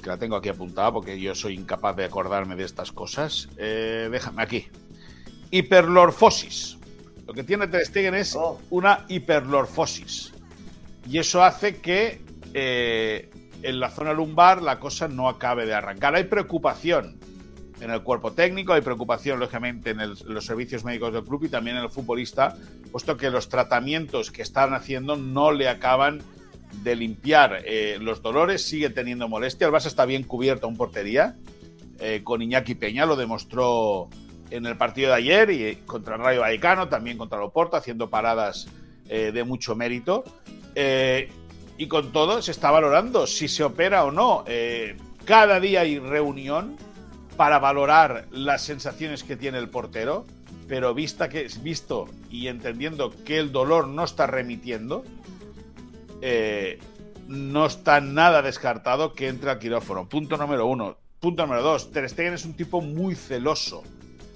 [0.00, 3.48] que la tengo aquí apuntada porque yo soy incapaz de acordarme de estas cosas.
[3.56, 4.66] Eh, déjame aquí.
[5.50, 6.78] Hiperlorfosis.
[7.26, 8.60] Lo que tiene Ter Stegen es oh.
[8.70, 10.32] una hiperlorfosis.
[11.08, 12.20] Y eso hace que
[13.62, 16.14] en la zona lumbar la cosa no acabe de arrancar.
[16.14, 17.18] Hay preocupación
[17.80, 21.76] en el cuerpo técnico, hay preocupación, lógicamente, en, los servicios médicos del club y también
[21.76, 22.56] en el futbolista,
[22.92, 26.22] puesto que los tratamientos que están haciendo no le acaban
[26.82, 29.66] de limpiar eh, los dolores, sigue teniendo molestia.
[29.66, 31.36] El Barça está bien cubierto en portería,
[31.98, 34.08] eh, con Iñaki Peña, lo demostró
[34.50, 38.10] en el partido de ayer y contra el Rayo Vallecano, también contra el Oporto, haciendo
[38.10, 38.68] paradas
[39.08, 40.24] eh, de mucho mérito.
[40.74, 44.44] y con todo se está valorando si se opera o no.
[45.24, 46.76] cada día hay reunión
[47.40, 50.26] para valorar las sensaciones que tiene el portero,
[50.68, 55.04] pero vista que, visto y entendiendo que el dolor no está remitiendo,
[56.20, 56.78] eh,
[57.28, 60.06] no está nada descartado que entre al quirófano.
[60.06, 60.98] Punto número uno.
[61.18, 61.90] Punto número dos.
[61.92, 63.84] Ter Stegen es un tipo muy celoso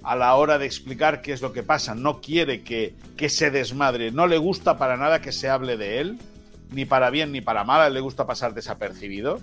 [0.05, 1.95] a la hora de explicar qué es lo que pasa.
[1.95, 4.11] No quiere que, que se desmadre.
[4.11, 6.19] No le gusta para nada que se hable de él,
[6.71, 7.93] ni para bien ni para mal.
[7.93, 9.41] Le gusta pasar desapercibido.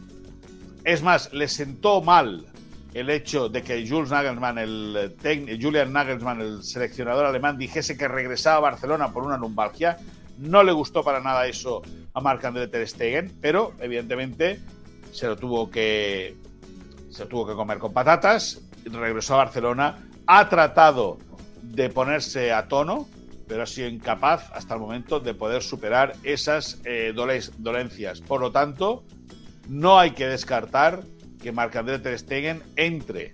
[0.84, 2.45] Es más, le sentó mal
[2.93, 5.15] el hecho de que Jules Nagelsmann, el,
[5.62, 9.97] Julian Nagelsmann, el seleccionador alemán, dijese que regresaba a Barcelona por una lumbalgia.
[10.38, 11.82] No le gustó para nada eso
[12.13, 14.60] a Marc-André Ter Stegen, pero evidentemente
[15.12, 16.36] se lo tuvo que
[17.10, 21.17] se tuvo que comer con patatas, regresó a Barcelona, ha tratado
[21.62, 23.07] de ponerse a tono,
[23.47, 28.21] pero ha sido incapaz hasta el momento de poder superar esas eh, dolencias.
[28.21, 29.03] Por lo tanto,
[29.67, 31.03] no hay que descartar
[31.41, 33.34] que Marc-André Ter Stegen entre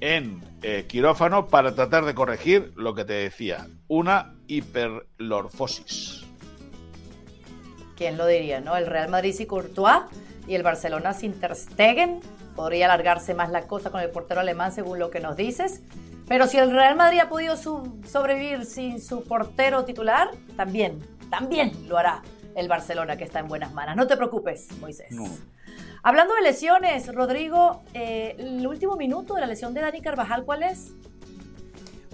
[0.00, 6.24] en eh, quirófano para tratar de corregir lo que te decía, una hiperlorfosis.
[7.96, 8.76] ¿Quién lo diría, no?
[8.76, 10.02] El Real Madrid sin Courtois
[10.46, 11.54] y el Barcelona sin Ter.
[12.56, 15.82] Podría alargarse más la cosa con el portero alemán según lo que nos dices.
[16.26, 21.98] Pero si el Real Madrid ha podido sobrevivir sin su portero titular, también, también lo
[21.98, 22.22] hará
[22.54, 23.96] el Barcelona que está en buenas manos.
[23.96, 25.14] No te preocupes, Moisés.
[26.02, 30.62] Hablando de lesiones, Rodrigo, eh, el último minuto de la lesión de Dani Carvajal, ¿cuál
[30.62, 30.92] es?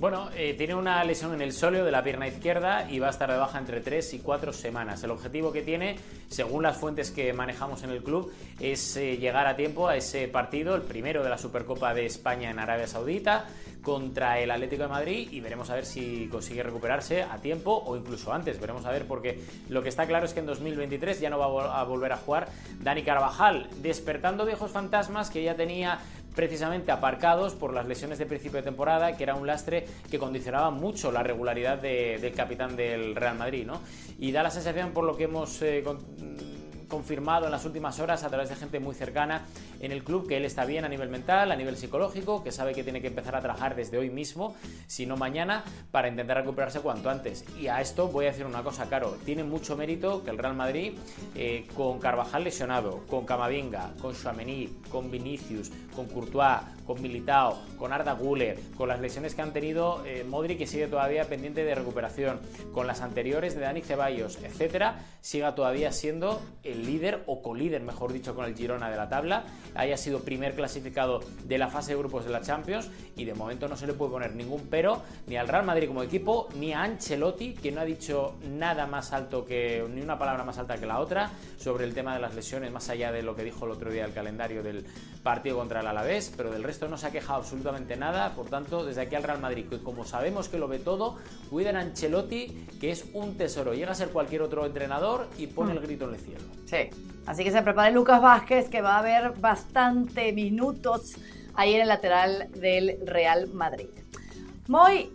[0.00, 3.10] Bueno, eh, tiene una lesión en el sóleo de la pierna izquierda y va a
[3.10, 5.04] estar de baja entre 3 y 4 semanas.
[5.04, 9.46] El objetivo que tiene, según las fuentes que manejamos en el club, es eh, llegar
[9.46, 13.44] a tiempo a ese partido, el primero de la Supercopa de España en Arabia Saudita,
[13.82, 17.96] contra el Atlético de Madrid y veremos a ver si consigue recuperarse a tiempo o
[17.96, 18.60] incluso antes.
[18.60, 21.80] Veremos a ver porque lo que está claro es que en 2023 ya no va
[21.80, 22.48] a volver a jugar
[22.80, 25.98] Dani Carvajal, despertando viejos fantasmas que ya tenía
[26.34, 30.70] precisamente aparcados por las lesiones de principio de temporada, que era un lastre que condicionaba
[30.70, 33.80] mucho la regularidad del capitán del Real Madrid, ¿no?
[34.18, 35.82] Y da la sensación, por lo que hemos eh,
[36.90, 39.46] confirmado en las últimas horas a través de gente muy cercana
[39.81, 42.74] en el club que él está bien a nivel mental, a nivel psicológico, que sabe
[42.74, 44.55] que tiene que empezar a trabajar desde hoy mismo,
[44.87, 47.46] si no mañana, para intentar recuperarse cuanto antes.
[47.59, 50.55] Y a esto voy a decir una cosa, Caro, tiene mucho mérito que el Real
[50.55, 50.92] Madrid,
[51.35, 57.92] eh, con Carvajal lesionado, con Camavinga, con Chouameni, con Vinicius, con Courtois, con Militao, con
[57.92, 61.76] Arda Guller, con las lesiones que han tenido eh, Modric que sigue todavía pendiente de
[61.76, 62.40] recuperación,
[62.74, 68.12] con las anteriores de Dani Ceballos, etcétera, siga todavía siendo el líder o colíder, mejor
[68.12, 69.44] dicho, con el Girona de la tabla,
[69.76, 73.68] haya sido primer clasificado de la fase de grupos de la Champions y de momento
[73.68, 76.83] no se le puede poner ningún pero ni al Real Madrid como equipo, ni a
[76.83, 80.87] Ancelotti, que no ha dicho nada más alto que, ni una palabra más alta que
[80.87, 83.70] la otra sobre el tema de las lesiones, más allá de lo que dijo el
[83.70, 84.85] otro día el calendario del
[85.22, 88.84] partido contra el Alavés, pero del resto no se ha quejado absolutamente nada, por tanto,
[88.84, 91.16] desde aquí al Real Madrid, que como sabemos que lo ve todo,
[91.48, 95.72] cuiden a Ancelotti, que es un tesoro, llega a ser cualquier otro entrenador y pone
[95.72, 95.76] hmm.
[95.76, 96.44] el grito en el cielo.
[96.66, 96.90] Sí,
[97.26, 101.16] así que se prepare Lucas Vázquez, que va a haber bastante minutos
[101.54, 103.88] ahí en el lateral del Real Madrid.
[104.68, 105.10] Moy,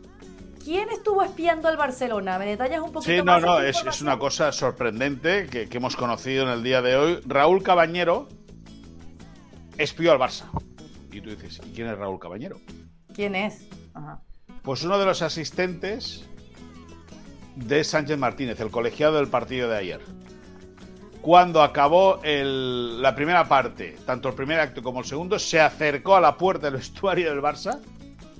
[0.63, 2.39] ¿Quién estuvo espiando al Barcelona?
[2.39, 5.95] ¿Me detallas un poquito sí, no, no, es, es, una cosa sorprendente que, que, hemos
[5.95, 7.19] conocido en el día de hoy.
[7.23, 8.27] Raúl Cabañero
[9.77, 10.45] espió al Barça.
[11.15, 12.59] Y tú dices, ¿y quién es Raúl Cabañero?
[13.13, 13.69] ¿Quién es?
[14.63, 16.25] Pues uno de los asistentes
[17.55, 20.01] de Sánchez Martínez, el colegiado del partido de ayer.
[21.21, 26.21] Cuando acabó la primera parte, tanto el primer acto como el segundo, se acercó a
[26.21, 27.79] la puerta del vestuario del Barça,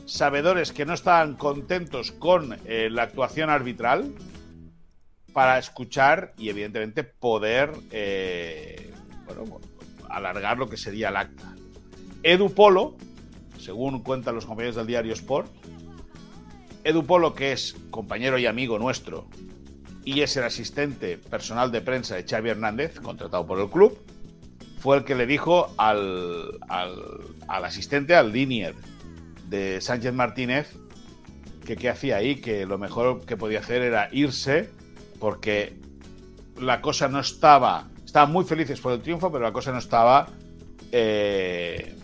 [0.06, 4.14] sabedores que no estaban contentos con eh, la actuación arbitral,
[5.32, 8.94] para escuchar y evidentemente poder eh,
[10.10, 11.56] alargar lo que sería el acta.
[12.26, 12.96] Edu Polo,
[13.60, 15.48] según cuentan los compañeros del diario Sport,
[16.84, 19.28] Edu Polo, que es compañero y amigo nuestro
[20.04, 23.96] y es el asistente personal de prensa de Xavi Hernández, contratado por el club,
[24.80, 28.74] fue el que le dijo al, al, asistente, al linier
[29.48, 30.76] de Sánchez Martínez,
[31.64, 34.70] que qué hacía ahí, que lo mejor que podía hacer era irse,
[35.20, 35.74] porque
[36.60, 37.88] la cosa no estaba.
[38.04, 40.28] Estaban muy felices por el triunfo, pero la cosa no estaba
[40.92, 41.96] eh,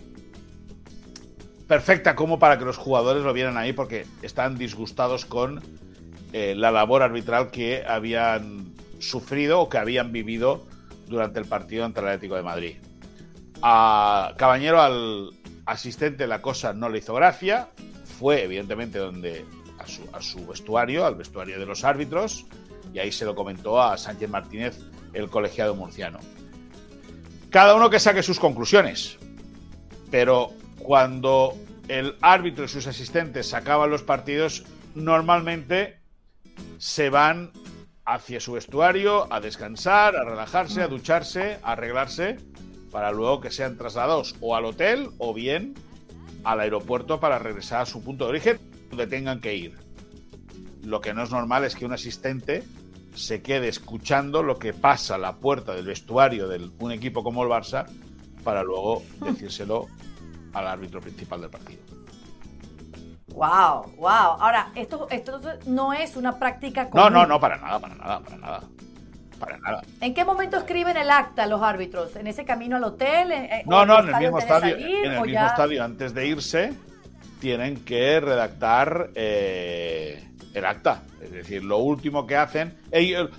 [1.72, 5.62] perfecta como para que los jugadores lo vieran ahí porque están disgustados con
[6.34, 10.66] eh, la labor arbitral que habían sufrido o que habían vivido
[11.06, 12.76] durante el partido ante el Atlético de Madrid.
[13.62, 15.30] A Cabañero, al
[15.64, 17.70] asistente, la cosa no le hizo gracia.
[18.18, 19.46] Fue, evidentemente, donde
[19.78, 22.44] a su, a su vestuario, al vestuario de los árbitros,
[22.92, 24.78] y ahí se lo comentó a Sánchez Martínez,
[25.14, 26.18] el colegiado murciano.
[27.48, 29.16] Cada uno que saque sus conclusiones,
[30.10, 30.52] pero
[30.82, 31.54] cuando
[31.88, 34.64] el árbitro y sus asistentes sacaban los partidos,
[34.94, 36.00] normalmente
[36.78, 37.52] se van
[38.04, 42.38] hacia su vestuario a descansar, a relajarse, a ducharse, a arreglarse,
[42.90, 45.74] para luego que sean trasladados o al hotel o bien
[46.44, 49.78] al aeropuerto para regresar a su punto de origen, donde tengan que ir.
[50.82, 52.64] Lo que no es normal es que un asistente
[53.14, 57.44] se quede escuchando lo que pasa a la puerta del vestuario de un equipo como
[57.44, 57.86] el Barça
[58.42, 59.86] para luego decírselo
[60.52, 61.80] al árbitro principal del partido.
[63.28, 64.36] Wow, wow.
[64.38, 67.12] Ahora, esto, esto no es una práctica común.
[67.12, 68.62] No, no, no, para nada, para nada, para nada.
[69.38, 69.82] Para nada.
[70.00, 72.14] ¿En qué momento escriben el acta los árbitros?
[72.16, 73.32] ¿En ese camino al hotel?
[73.32, 74.76] Eh, no, no, en el mismo estadio.
[74.76, 76.72] en el mismo estadio, antes de irse,
[77.40, 80.22] tienen que redactar eh,
[80.54, 81.02] el acta.
[81.20, 82.78] Es decir, lo último que hacen.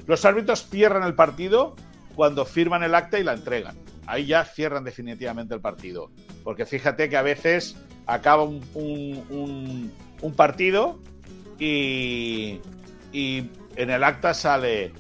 [0.08, 1.76] los árbitros cierran el partido
[2.16, 3.78] cuando firman el acta y la entregan.
[4.06, 6.12] Ahí ya cierran definitivamente el partido.
[6.44, 9.92] Porque fíjate que a veces acaba un,
[10.36, 11.00] partido
[11.60, 12.60] y,
[13.14, 14.92] en el acta sale,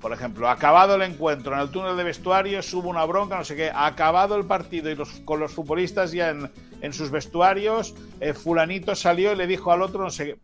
[0.00, 3.56] por ejemplo, acabado el encuentro en el túnel de vestuario, subo una bronca, no sé
[3.56, 6.50] qué, acabado el partido y los, con los futbolistas ya en,
[6.80, 10.38] en sus vestuarios, eh, fulanito salió y le dijo al otro, no sé qué.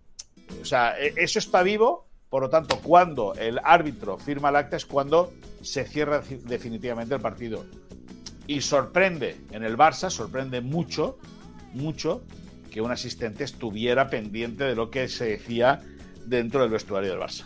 [0.61, 4.77] O sea, e, eso está vivo, por lo tanto, cuando el árbitro firma el acta
[4.77, 7.65] es cuando se cierra definitivamente el partido.
[8.49, 11.17] Y sorprende en el Barça, sorprende mucho,
[11.75, 12.25] mucho
[12.73, 15.81] que un asistente estuviera pendiente de lo que se decía
[16.27, 17.45] dentro del vestuario del Barça.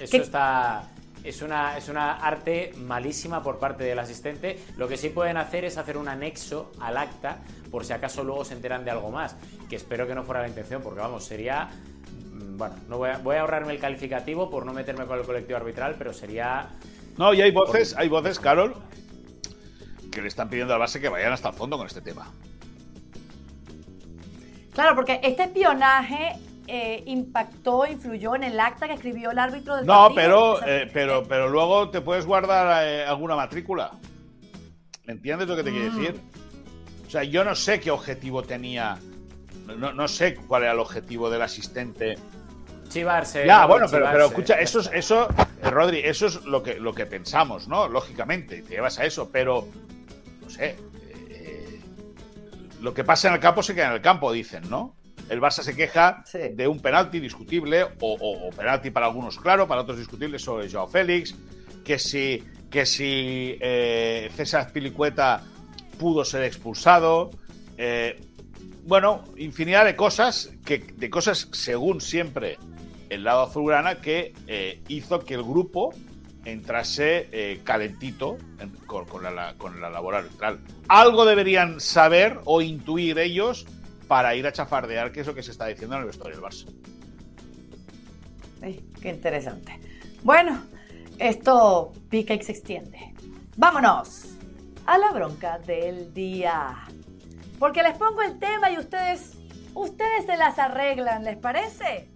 [0.00, 0.88] Eso está.
[1.22, 4.58] Es una, es una arte malísima por parte del asistente.
[4.78, 8.46] Lo que sí pueden hacer es hacer un anexo al acta por si acaso luego
[8.46, 9.36] se enteran de algo más.
[9.68, 11.68] Que espero que no fuera la intención, porque vamos, sería.
[12.58, 15.56] Bueno, no voy a, voy a ahorrarme el calificativo por no meterme con el colectivo
[15.56, 16.70] arbitral, pero sería.
[17.16, 18.74] No, y hay voces, hay voces, Carol,
[20.10, 22.32] que le están pidiendo al base que vayan hasta el fondo con este tema.
[24.74, 26.32] Claro, porque este espionaje
[26.66, 31.22] eh, impactó, influyó en el acta que escribió el árbitro del No, pero, eh, pero,
[31.28, 33.92] pero luego te puedes guardar eh, alguna matrícula.
[35.06, 35.96] ¿Me entiendes lo que te quiero mm.
[35.96, 36.20] decir?
[37.06, 38.98] O sea, yo no sé qué objetivo tenía.
[39.76, 42.16] No, sé cuál era el objetivo del asistente.
[42.88, 43.46] Chivarse.
[43.46, 45.28] Ya, bueno, pero, pero escucha, eso, es, eso,
[45.62, 47.88] Rodri, eso es lo que, lo que pensamos, ¿no?
[47.88, 49.68] Lógicamente, te llevas a eso, pero
[50.40, 50.76] no sé,
[51.28, 51.80] eh,
[52.80, 54.96] lo que pasa en el campo se queda en el campo, dicen, ¿no?
[55.28, 59.98] El Barça se queja de un penalti discutible, o, penalti para algunos claro, para otros
[59.98, 61.34] discutible sobre Joao Félix,
[61.84, 65.42] que si, que si eh, César Pilicueta
[65.98, 67.30] pudo ser expulsado.
[67.76, 68.18] Eh,
[68.84, 72.56] bueno, infinidad de cosas, que, de cosas según siempre
[73.10, 74.32] el lado azulgrana, que
[74.88, 75.92] hizo que el grupo
[76.50, 78.38] entrase eh, calentito
[78.86, 80.60] con, la, con la labor arbitral.
[80.88, 83.66] Algo deberían saber o intuir ellos
[84.06, 86.48] para ir a chafardear qué es lo que se está diciendo en el vestuario del
[86.48, 86.66] Barça.
[89.00, 89.78] qué interesante.
[90.22, 90.62] Bueno,
[91.18, 93.14] esto pica y se extiende.
[93.56, 94.24] Vámonos
[94.86, 96.78] a la bronca del día.
[97.58, 99.32] Porque les pongo el tema y ustedes,
[99.74, 102.08] ustedes se las arreglan, ¿les parece?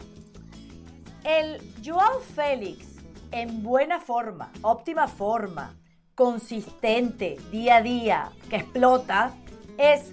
[1.24, 2.96] El Joao Félix
[3.30, 5.76] en buena forma, óptima forma,
[6.16, 9.32] consistente, día a día, que explota,
[9.78, 10.12] es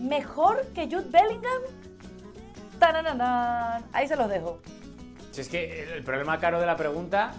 [0.00, 1.62] mejor que Jude Bellingham.
[3.92, 4.60] Ahí se los dejo.
[5.30, 7.32] Si es que el problema caro de la pregunta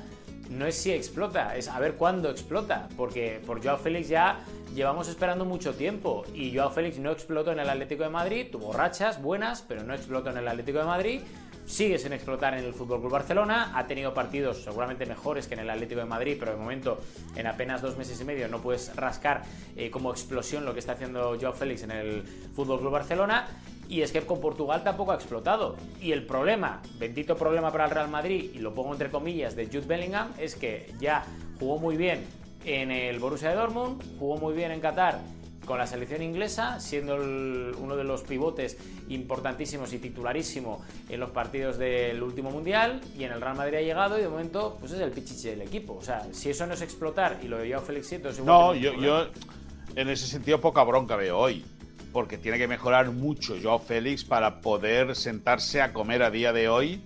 [0.49, 2.87] no es si explota, es a ver cuándo explota.
[2.95, 4.39] Porque por Joao Félix ya
[4.73, 6.23] llevamos esperando mucho tiempo.
[6.33, 9.93] Y Joao Félix no explotó en el Atlético de Madrid, tuvo rachas buenas, pero no
[9.93, 11.21] explotó en el Atlético de Madrid
[11.69, 15.59] sigue sin explotar en el Fútbol Club Barcelona, ha tenido partidos seguramente mejores que en
[15.59, 16.99] el Atlético de Madrid, pero de momento
[17.35, 19.43] en apenas dos meses y medio no puedes rascar
[19.75, 22.23] eh, como explosión lo que está haciendo Joao Félix en el
[22.55, 23.47] Fútbol Club Barcelona.
[23.87, 25.75] Y es que con Portugal tampoco ha explotado.
[25.99, 29.65] Y el problema, bendito problema para el Real Madrid, y lo pongo entre comillas, de
[29.65, 31.23] Jude Bellingham, es que ya
[31.59, 32.23] jugó muy bien
[32.65, 35.19] en el Borussia de Dortmund, jugó muy bien en Qatar
[35.69, 38.75] con la selección inglesa, siendo uno de los pivotes
[39.07, 43.81] importantísimos y titularísimo en los partidos del último mundial, y en el Real Madrid ha
[43.81, 45.93] llegado y de momento pues es el pichiche del equipo.
[45.93, 48.95] O sea, si eso no es explotar y lo de Joao Félix es No, yo,
[48.95, 49.27] yo
[49.95, 51.63] en ese sentido poca bronca veo hoy,
[52.11, 56.67] porque tiene que mejorar mucho Joao Félix para poder sentarse a comer a día de
[56.67, 57.03] hoy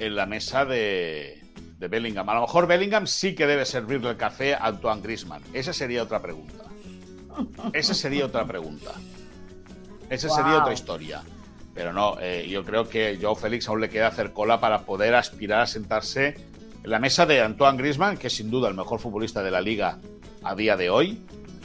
[0.00, 1.40] en la mesa de,
[1.78, 2.28] de Bellingham.
[2.28, 5.44] A lo mejor Bellingham sí que debe servirle el café a Antoine Grisman.
[5.52, 6.64] Esa sería otra pregunta.
[7.72, 8.92] Esa sería otra pregunta.
[10.10, 11.22] Esa sería otra historia.
[11.74, 15.14] Pero no, eh, yo creo que Joao Félix aún le queda hacer cola para poder
[15.14, 16.36] aspirar a sentarse
[16.84, 19.60] en la mesa de Antoine Grisman, que es sin duda el mejor futbolista de la
[19.60, 19.98] liga
[20.42, 21.20] a día de hoy.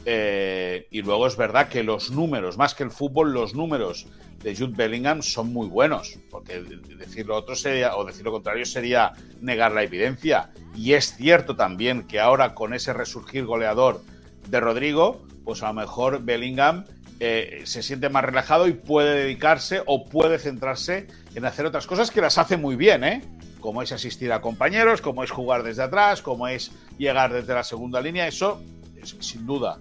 [0.05, 4.07] Eh, y luego es verdad que los números, más que el fútbol, los números
[4.41, 6.61] de Jude Bellingham son muy buenos, porque
[6.97, 10.51] decir lo otro sería, o decir lo contrario sería negar la evidencia.
[10.76, 14.01] Y es cierto también que ahora con ese resurgir goleador
[14.47, 16.86] de Rodrigo, pues a lo mejor Bellingham
[17.20, 22.12] eh, se siente más relajado y puede dedicarse o puede centrarse en hacer otras cosas
[22.12, 23.24] que las hace muy bien, ¿eh?
[23.60, 27.64] Como es asistir a compañeros, como es jugar desde atrás, como es llegar desde la
[27.64, 28.62] segunda línea, eso
[29.02, 29.80] es, sin duda.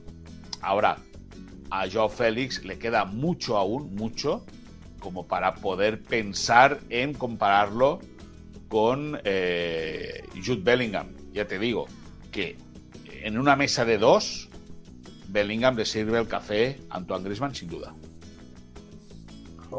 [0.63, 0.97] Ahora,
[1.71, 4.47] a Joao Félix le queda mucho aún, mucho,
[5.01, 7.99] como para poder pensar en compararlo
[8.71, 11.09] con eh, Jude Bellingham.
[11.35, 11.89] Ya te digo
[12.33, 12.57] que
[13.05, 14.48] en una mesa de dos,
[15.29, 17.95] Bellingham le sirve el café a Antoine Griezmann sin duda.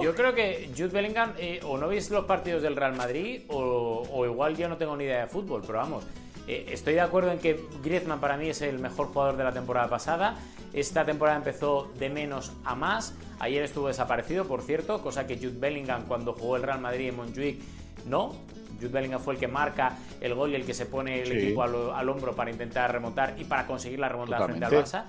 [0.02, 4.24] Yo creo que Jude Bellingham, eh, o no veis los partidos del Real Madrid, o,
[4.26, 6.04] igual yo no tengo ni idea de fútbol, pero vamos,
[6.47, 9.52] eh, estoy de acuerdo en que Griezmann para mí es el mejor jugador de la
[9.52, 10.36] temporada pasada.
[10.74, 13.16] Esta temporada empezó de menos a más.
[13.39, 17.16] Ayer estuvo desaparecido, por cierto, cosa que Jude Bellingham cuando jugó el Real Madrid en
[17.16, 17.60] Montjuic
[18.06, 18.36] no.
[18.80, 21.64] Jude Bellingham fue el que marca el gol y el que se pone el equipo
[21.64, 25.04] al, hombro para intentar remontar y para conseguir la remontada frente al Barça.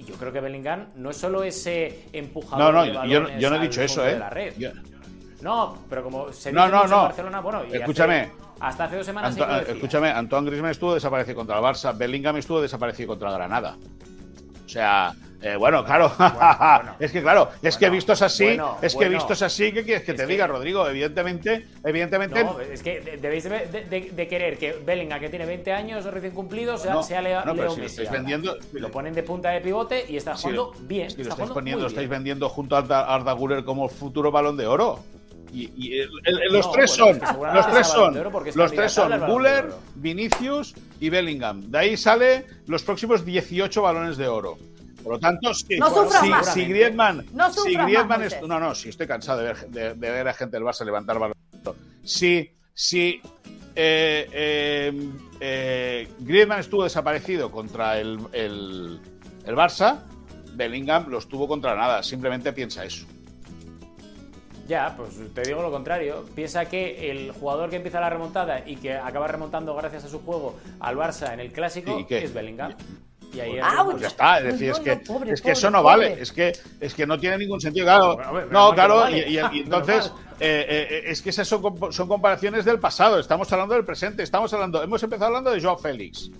[0.00, 2.72] Y yo creo que Bellingham no es solo ese empujador.
[2.72, 4.18] No, no, yo, yo, no he dicho eso, ¿eh?
[5.42, 6.96] No, pero como se no, no, no.
[6.96, 8.30] en Barcelona, bueno, escúchame.
[8.60, 9.36] hasta hace dos semanas.
[9.68, 13.76] escúchame, Antoine Griezmann estuvo desaparecido contra el Barça, Bellingham estuvo desaparecido contra el Granada.
[14.64, 15.12] O sea,
[15.42, 16.12] eh, bueno, claro.
[17.00, 20.26] es que claro, es que vistos así, es que vistos así, ¿qué quieres que te
[20.26, 20.86] diga, Rodrigo?
[20.86, 22.44] Evidentemente, evidentemente.
[22.44, 27.02] No, es que debéis de, querer que Bellingham, que tiene 20 años recién cumplidos, sea,
[27.02, 28.04] sea Leo, Messi.
[28.10, 31.08] vendiendo, lo ponen de punta de pivote y está jugando bien.
[31.16, 35.02] lo estáis poniendo, lo estáis vendiendo junto a Arda, Guller como futuro balón de oro.
[35.52, 36.04] Y,
[36.50, 41.62] los, tres son, los tres son, los tres son, Guller, Vinicius y Bellingham.
[41.72, 44.58] De ahí sale los próximos 18 balones de oro.
[45.02, 49.06] Por lo tanto, si, no si, Griezmann, no si Griezmann es, no, no, si estoy
[49.06, 51.36] cansado de ver, de, ver a gente del Barça levantar balón.
[52.04, 53.20] Si, si
[53.74, 59.00] eh, eh, eh, Griezmann estuvo desaparecido contra el, el,
[59.44, 60.02] el Barça,
[60.54, 62.02] Bellingham lo estuvo contra nada.
[62.02, 63.06] Simplemente piensa eso.
[64.70, 66.24] Ya, pues te digo lo contrario.
[66.34, 70.20] Piensa que el jugador que empieza la remontada y que acaba remontando gracias a su
[70.20, 72.74] juego al Barça en el clásico es Bellingham.
[73.32, 75.00] Y ahí pues ya está, es decir, es que,
[75.32, 77.86] es que eso no vale, es que, es que no tiene ningún sentido.
[77.86, 83.20] Claro, no, claro, y, entonces eh, eh, es que esas son, son comparaciones del pasado,
[83.20, 86.30] estamos hablando del presente, estamos hablando, hemos empezado hablando de Joao Félix.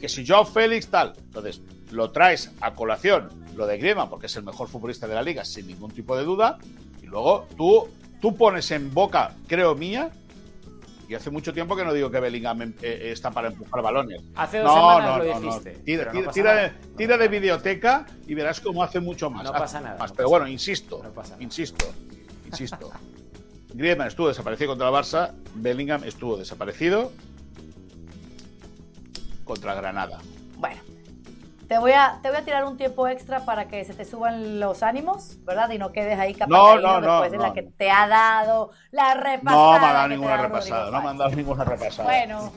[0.00, 1.60] Que si Joao Félix tal, entonces
[1.90, 5.44] lo traes a colación, lo de Griezmann, porque es el mejor futbolista de la liga,
[5.44, 6.58] sin ningún tipo de duda,
[7.02, 7.88] y luego tú,
[8.20, 10.10] tú pones en boca, creo mía,
[11.08, 14.20] y hace mucho tiempo que no digo que Bellingham eh, eh, está para empujar balones.
[14.36, 15.70] Hace dos semanas lo dijiste.
[15.84, 19.44] Tira, de, tira, de, videoteca y verás cómo hace mucho más.
[19.44, 20.06] No pasa nada.
[20.14, 21.02] pero bueno, insisto,
[21.40, 21.86] insisto,
[22.46, 22.90] insisto.
[23.72, 27.10] Griezmann estuvo desaparecido contra el Barça, Bellingham estuvo desaparecido
[29.44, 30.18] contra Granada.
[30.56, 30.80] Bueno,
[31.68, 34.58] te voy, a, te voy a tirar un tiempo extra para que se te suban
[34.58, 35.68] los ánimos, ¿verdad?
[35.70, 39.74] Y no quedes ahí capaz después de la que te ha dado la repasada.
[39.74, 42.08] No me ha dado ninguna repasada, no me han dado ninguna repasada.
[42.08, 42.52] Bueno.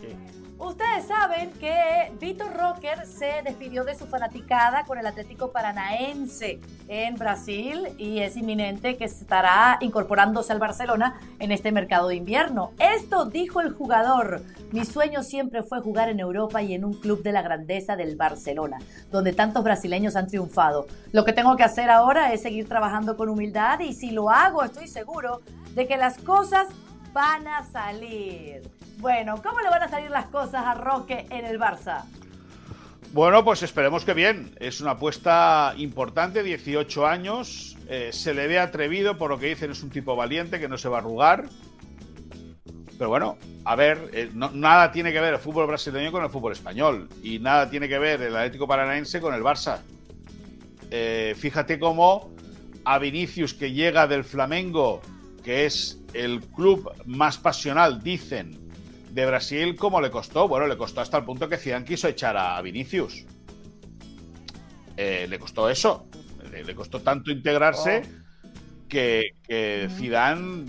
[0.61, 7.15] Ustedes saben que Vitor Rocker se despidió de su fanaticada con el Atlético Paranaense en
[7.15, 12.73] Brasil y es inminente que estará incorporándose al Barcelona en este mercado de invierno.
[12.77, 14.43] Esto dijo el jugador.
[14.71, 18.15] Mi sueño siempre fue jugar en Europa y en un club de la grandeza del
[18.15, 18.77] Barcelona,
[19.09, 20.85] donde tantos brasileños han triunfado.
[21.11, 24.61] Lo que tengo que hacer ahora es seguir trabajando con humildad y si lo hago
[24.61, 25.41] estoy seguro
[25.73, 26.67] de que las cosas
[27.13, 28.61] van a salir.
[28.97, 32.03] Bueno, ¿cómo le van a salir las cosas a Roque en el Barça?
[33.13, 34.55] Bueno, pues esperemos que bien.
[34.59, 37.77] Es una apuesta importante, 18 años.
[37.89, 40.77] Eh, se le ve atrevido, por lo que dicen, es un tipo valiente que no
[40.77, 41.49] se va a arrugar.
[42.97, 46.53] Pero bueno, a ver, eh, nada tiene que ver el fútbol brasileño con el fútbol
[46.53, 47.09] español.
[47.21, 49.79] Y nada tiene que ver el Atlético Paranaense con el Barça.
[50.89, 52.31] Eh, fíjate cómo
[52.85, 55.01] a Vinicius, que llega del Flamengo,
[55.43, 58.69] que es el club más pasional, dicen,
[59.11, 60.47] de Brasil, ¿cómo le costó?
[60.47, 63.25] Bueno, le costó hasta el punto que Zidane quiso echar a Vinicius.
[64.95, 66.07] Eh, le costó eso.
[66.51, 68.87] Le, costó tanto integrarse oh.
[68.87, 70.65] que, que Zidane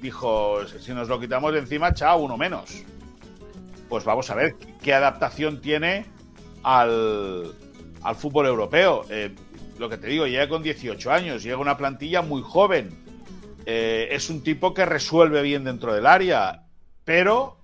[0.00, 2.82] dijo, si nos lo quitamos de encima, chao, uno menos.
[3.88, 6.06] Pues vamos a ver qué adaptación tiene
[6.62, 7.54] al,
[8.02, 9.04] al fútbol europeo.
[9.10, 9.34] Eh,
[9.78, 13.03] lo que te digo, llega con 18 años, llega una plantilla muy joven.
[13.66, 16.64] Eh, es un tipo que resuelve bien dentro del área
[17.04, 17.58] pero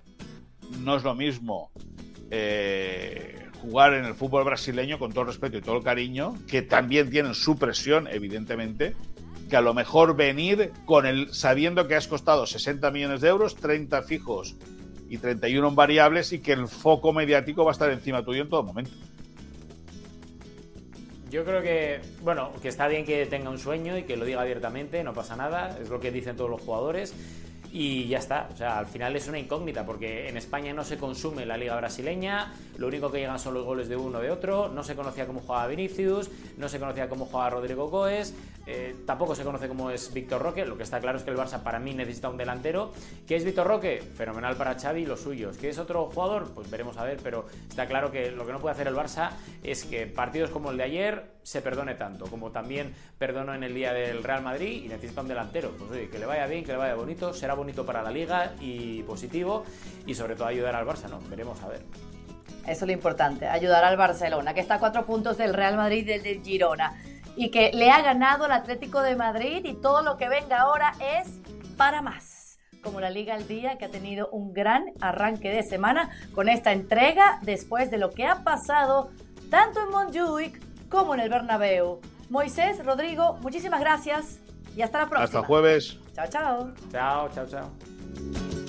[0.79, 1.71] no es lo mismo
[2.29, 6.61] eh, jugar en el fútbol brasileño con todo el respeto y todo el cariño, que
[6.61, 8.95] también tienen su presión, evidentemente,
[9.49, 13.55] que a lo mejor venir con el sabiendo que has costado 60 millones de euros,
[13.55, 14.55] 30 fijos
[15.09, 18.49] y 31 en variables y que el foco mediático va a estar encima tuyo en
[18.49, 18.91] todo momento.
[21.31, 24.41] Yo creo que, bueno, que está bien que tenga un sueño y que lo diga
[24.41, 27.13] abiertamente, no pasa nada, es lo que dicen todos los jugadores.
[27.71, 28.49] Y ya está.
[28.51, 31.75] O sea, al final es una incógnita porque en España no se consume la liga
[31.75, 34.95] brasileña, lo único que llegan son los goles de uno o de otro, no se
[34.95, 38.33] conocía cómo jugaba Vinicius, no se conocía cómo jugaba Rodrigo Goes,
[38.67, 41.37] eh, tampoco se conoce cómo es Víctor Roque, lo que está claro es que el
[41.37, 42.91] Barça para mí necesita un delantero.
[43.27, 44.01] ¿Qué es Víctor Roque?
[44.01, 45.57] Fenomenal para Xavi y los suyos.
[45.57, 46.51] ¿Qué es otro jugador?
[46.53, 49.31] Pues veremos a ver, pero está claro que lo que no puede hacer el Barça
[49.63, 53.73] es que partidos como el de ayer se perdone tanto, como también perdonó en el
[53.73, 55.71] día del Real Madrid y necesita un delantero.
[55.77, 58.53] Pues oye, que le vaya bien, que le vaya bonito, será bonito para la liga
[58.59, 59.63] y positivo
[60.05, 61.19] y sobre todo ayudar al Barça, ¿no?
[61.29, 61.81] Veremos a ver.
[62.63, 66.07] Eso es lo importante, ayudar al Barcelona, que está a cuatro puntos del Real Madrid
[66.07, 66.95] y del Girona
[67.35, 70.93] y que le ha ganado el Atlético de Madrid y todo lo que venga ahora
[70.99, 71.27] es
[71.77, 72.59] para más.
[72.83, 76.71] Como la Liga al Día, que ha tenido un gran arranque de semana con esta
[76.71, 79.11] entrega después de lo que ha pasado
[79.49, 82.01] tanto en Montjuic como en el Bernabéu.
[82.29, 84.39] Moisés, Rodrigo, muchísimas gracias
[84.75, 85.23] y hasta la próxima.
[85.23, 85.97] Hasta jueves.
[86.13, 86.71] Chao, chao.
[86.91, 88.60] Chao, chao, chao.